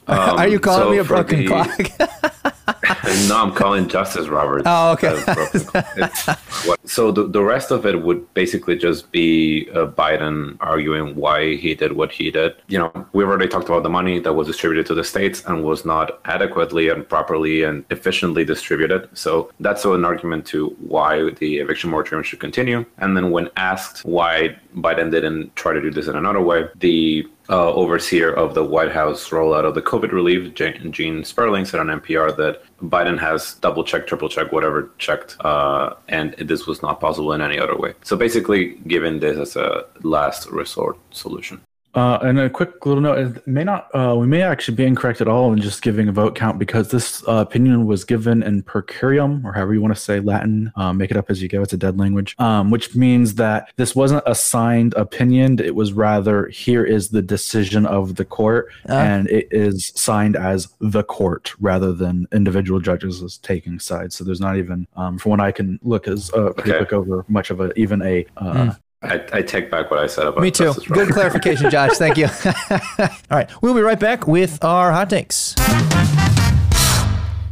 [0.07, 0.13] day.
[0.15, 1.81] Are you Um, calling so me a broken the- clock?
[3.29, 4.65] no, I'm calling Justice Roberts.
[4.67, 5.09] Oh, okay.
[5.09, 5.87] as broken clock.
[5.97, 6.27] It's
[6.67, 11.57] what- so the, the rest of it would basically just be uh, Biden arguing why
[11.57, 12.55] he did what he did.
[12.69, 15.65] You know, we've already talked about the money that was distributed to the states and
[15.65, 19.09] was not adequately and properly and efficiently distributed.
[19.15, 22.85] So that's an argument to why the eviction moratorium should continue.
[22.99, 27.27] And then when asked why Biden didn't try to do this in another way, the
[27.49, 31.89] uh, overseer of the White House rollout of the COVID relief, Gene Sperling, said on
[31.89, 37.01] NPR that Biden has double checked, triple checked, whatever checked, uh, and this was not
[37.01, 37.95] possible in any other way.
[38.03, 41.61] So basically, given this as a last resort solution.
[41.95, 45.21] Uh, and a quick little note: it may not, uh, we may actually be incorrect
[45.21, 48.63] at all in just giving a vote count because this uh, opinion was given in
[48.63, 50.73] per curiam, or however you want to say Latin.
[50.77, 53.69] Um, make it up as you go; it's a dead language, um, which means that
[53.77, 55.61] this wasn't a signed opinion.
[55.61, 58.95] It was rather here is the decision of the court, Ah.
[58.95, 64.17] and it is signed as the court rather than individual judges as taking sides.
[64.17, 66.79] So there's not even, um, from what I can look, as uh, pretty Okay.
[66.79, 68.27] quick over much of a even a.
[68.37, 68.73] Uh,
[69.05, 70.75] I, I take back what I said about Me too.
[70.89, 71.97] Good clarification, Josh.
[71.97, 72.27] Thank you.
[72.99, 73.51] All right.
[73.63, 75.55] We'll be right back with our hot takes.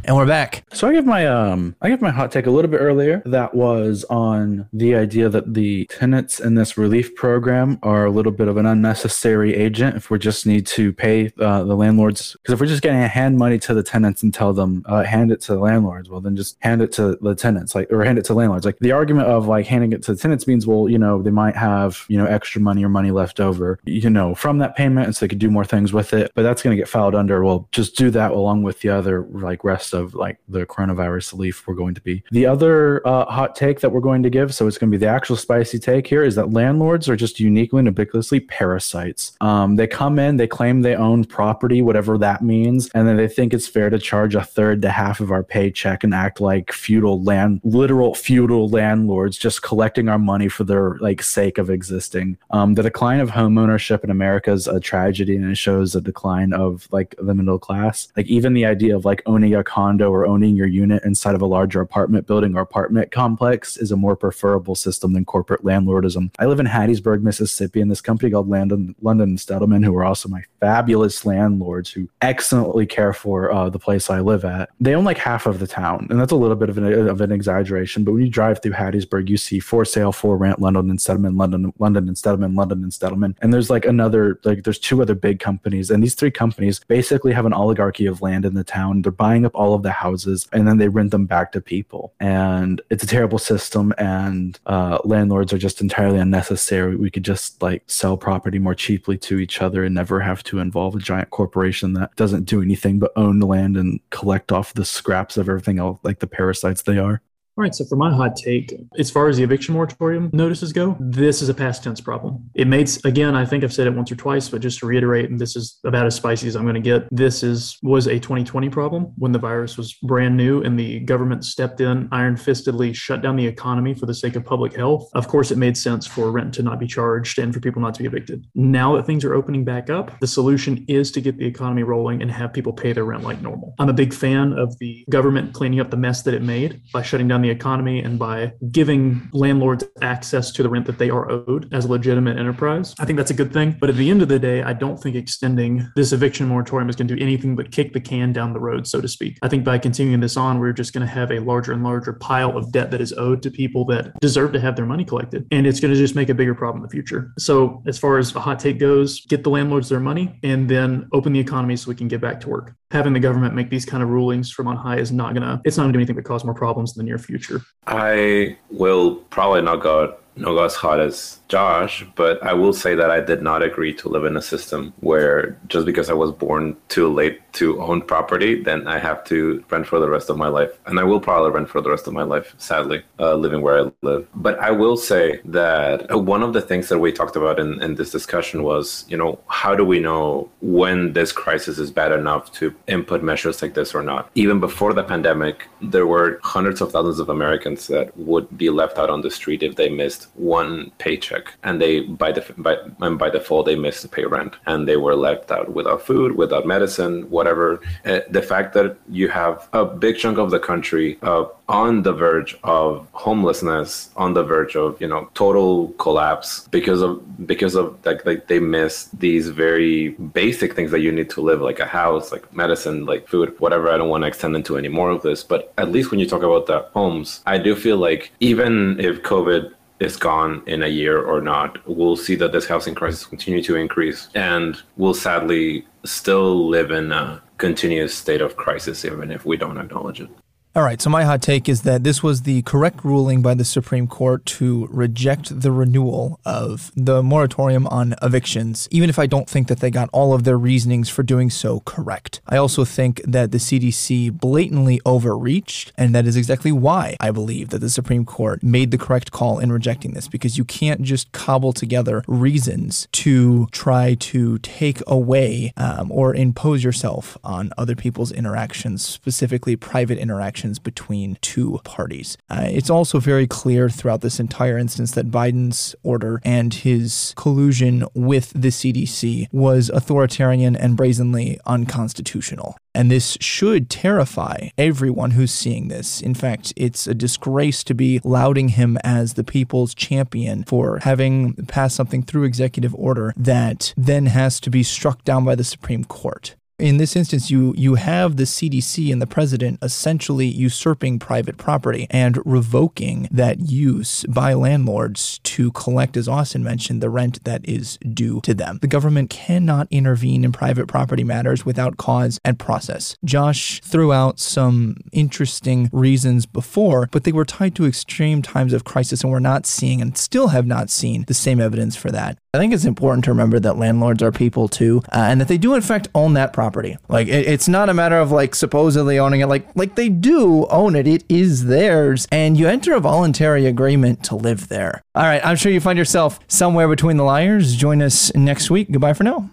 [0.05, 0.65] And we're back.
[0.73, 3.21] So I gave my um I give my hot take a little bit earlier.
[3.25, 8.33] That was on the idea that the tenants in this relief program are a little
[8.33, 9.95] bit of an unnecessary agent.
[9.95, 13.07] If we just need to pay uh, the landlords, because if we're just getting to
[13.07, 16.19] hand money to the tenants and tell them uh, hand it to the landlords, well
[16.19, 18.65] then just hand it to the tenants, like or hand it to landlords.
[18.65, 21.31] Like the argument of like handing it to the tenants means, well, you know, they
[21.31, 25.05] might have you know extra money or money left over, you know, from that payment,
[25.05, 26.33] and so they could do more things with it.
[26.35, 27.41] But that's going to get filed under.
[27.41, 31.67] Well, just do that along with the other like rest of like the coronavirus relief
[31.67, 32.23] we're going to be.
[32.31, 35.03] The other uh, hot take that we're going to give, so it's going to be
[35.03, 39.33] the actual spicy take here, is that landlords are just uniquely and ubiquitously parasites.
[39.41, 43.27] Um, they come in, they claim they own property, whatever that means, and then they
[43.27, 46.71] think it's fair to charge a third to half of our paycheck and act like
[46.71, 52.37] feudal land, literal feudal landlords, just collecting our money for their like sake of existing.
[52.51, 56.01] Um, the decline of home ownership in America is a tragedy, and it shows a
[56.01, 58.07] decline of like the middle class.
[58.15, 61.35] Like even the idea of like owning a condo condo or owning your unit inside
[61.35, 65.63] of a larger apartment building or apartment complex is a more preferable system than corporate
[65.63, 66.31] landlordism.
[66.39, 70.43] I live in Hattiesburg, Mississippi, and this company called London, Stettleman, who are also my
[70.61, 74.69] fabulous landlords who excellently care for uh, the place I live at.
[74.79, 77.19] They own like half of the town, and that's a little bit of an, of
[77.19, 78.05] an exaggeration.
[78.05, 81.73] But when you drive through Hattiesburg, you see for sale, for rent, London and London,
[81.77, 86.01] London and London and and there's like another like there's two other big companies, and
[86.01, 89.01] these three companies basically have an oligarchy of land in the town.
[89.01, 92.13] They're buying up all of the houses, and then they rent them back to people,
[92.19, 93.93] and it's a terrible system.
[93.97, 96.95] And uh, landlords are just entirely unnecessary.
[96.95, 100.59] We could just like sell property more cheaply to each other and never have to
[100.59, 104.73] involve a giant corporation that doesn't do anything but own the land and collect off
[104.73, 107.21] the scraps of everything else, like the parasites they are.
[107.55, 110.97] All right, so for my hot take, as far as the eviction moratorium notices go,
[110.99, 112.49] this is a past tense problem.
[112.55, 115.29] It made again, I think I've said it once or twice, but just to reiterate,
[115.29, 117.07] and this is about as spicy as I'm going to get.
[117.11, 121.45] This is was a 2020 problem when the virus was brand new and the government
[121.45, 125.11] stepped in, iron fistedly shut down the economy for the sake of public health.
[125.13, 127.93] Of course, it made sense for rent to not be charged and for people not
[127.93, 128.47] to be evicted.
[128.55, 132.23] Now that things are opening back up, the solution is to get the economy rolling
[132.23, 133.75] and have people pay their rent like normal.
[133.77, 137.03] I'm a big fan of the government cleaning up the mess that it made by
[137.03, 141.29] shutting down the economy and by giving landlords access to the rent that they are
[141.29, 142.95] owed as a legitimate enterprise.
[142.99, 143.77] I think that's a good thing.
[143.79, 146.95] But at the end of the day, I don't think extending this eviction moratorium is
[146.95, 149.37] going to do anything but kick the can down the road, so to speak.
[149.41, 152.13] I think by continuing this on, we're just going to have a larger and larger
[152.13, 155.47] pile of debt that is owed to people that deserve to have their money collected.
[155.51, 157.31] And it's going to just make a bigger problem in the future.
[157.37, 161.07] So, as far as a hot take goes, get the landlords their money and then
[161.13, 162.75] open the economy so we can get back to work.
[162.93, 165.77] Having the government make these kind of rulings from on high is not to, it's
[165.77, 167.61] not to do anything but cause more problems in the near future.
[167.87, 173.11] I will probably not go not as hot as Josh, but I will say that
[173.11, 176.75] I did not agree to live in a system where just because I was born
[176.89, 180.47] too late to own property, then I have to rent for the rest of my
[180.47, 180.71] life.
[180.87, 183.85] And I will probably rent for the rest of my life, sadly, uh, living where
[183.85, 184.27] I live.
[184.33, 187.81] But I will say that uh, one of the things that we talked about in,
[187.83, 192.11] in this discussion was, you know, how do we know when this crisis is bad
[192.11, 194.31] enough to input measures like this or not?
[194.33, 198.97] Even before the pandemic, there were hundreds of thousands of Americans that would be left
[198.97, 203.17] out on the street if they missed one paycheck and they by the by and
[203.17, 206.65] by default they missed to pay rent and they were left out without food without
[206.65, 207.81] medicine whatever.
[208.05, 212.13] Uh, the fact that you have a big chunk of the country uh, on the
[212.13, 217.97] verge of homelessness on the verge of you know total collapse because of because of
[218.05, 221.85] like, like they miss these very basic things that you need to live like a
[221.85, 223.89] house like medicine like food whatever.
[223.89, 226.27] I don't want to extend into any more of this but at least when you
[226.27, 229.73] talk about the homes i do feel like even if covid
[230.03, 233.75] is gone in a year or not, we'll see that this housing crisis continue to
[233.75, 239.55] increase, and we'll sadly still live in a continuous state of crisis, even if we
[239.57, 240.29] don't acknowledge it.
[240.75, 243.63] All right, so my hot take is that this was the correct ruling by the
[243.63, 249.47] Supreme Court to reject the renewal of the moratorium on evictions, even if I don't
[249.47, 252.41] think that they got all of their reasonings for doing so correct.
[252.47, 257.69] I also think that the CDC blatantly overreached, and that is exactly why I believe
[257.69, 261.31] that the Supreme Court made the correct call in rejecting this, because you can't just
[261.33, 268.31] cobble together reasons to try to take away um, or impose yourself on other people's
[268.31, 272.37] interactions, specifically private interactions between two parties.
[272.49, 278.05] Uh, it's also very clear throughout this entire instance that Biden's order and his collusion
[278.13, 282.77] with the CDC was authoritarian and brazenly unconstitutional.
[282.95, 286.21] And this should terrify everyone who's seeing this.
[286.21, 291.53] In fact, it's a disgrace to be lauding him as the people's champion for having
[291.67, 296.03] passed something through executive order that then has to be struck down by the Supreme
[296.03, 301.55] Court in this instance, you you have the CDC and the president essentially usurping private
[301.55, 307.61] property and revoking that use by landlords to collect, as Austin mentioned, the rent that
[307.63, 308.79] is due to them.
[308.81, 313.15] The government cannot intervene in private property matters without cause and process.
[313.23, 318.83] Josh threw out some interesting reasons before, but they were tied to extreme times of
[318.83, 322.37] crisis, and we're not seeing and still have not seen the same evidence for that.
[322.53, 325.57] I think it's important to remember that landlords are people too, uh, and that they
[325.57, 326.72] do in fact own that property.
[327.07, 329.47] Like it, it's not a matter of like supposedly owning it.
[329.47, 331.07] Like like they do own it.
[331.07, 335.03] It is theirs, and you enter a voluntary agreement to live there.
[335.15, 337.75] All right, I'm sure you find yourself somewhere between the liars.
[337.75, 338.91] Join us next week.
[338.91, 339.49] Goodbye for now.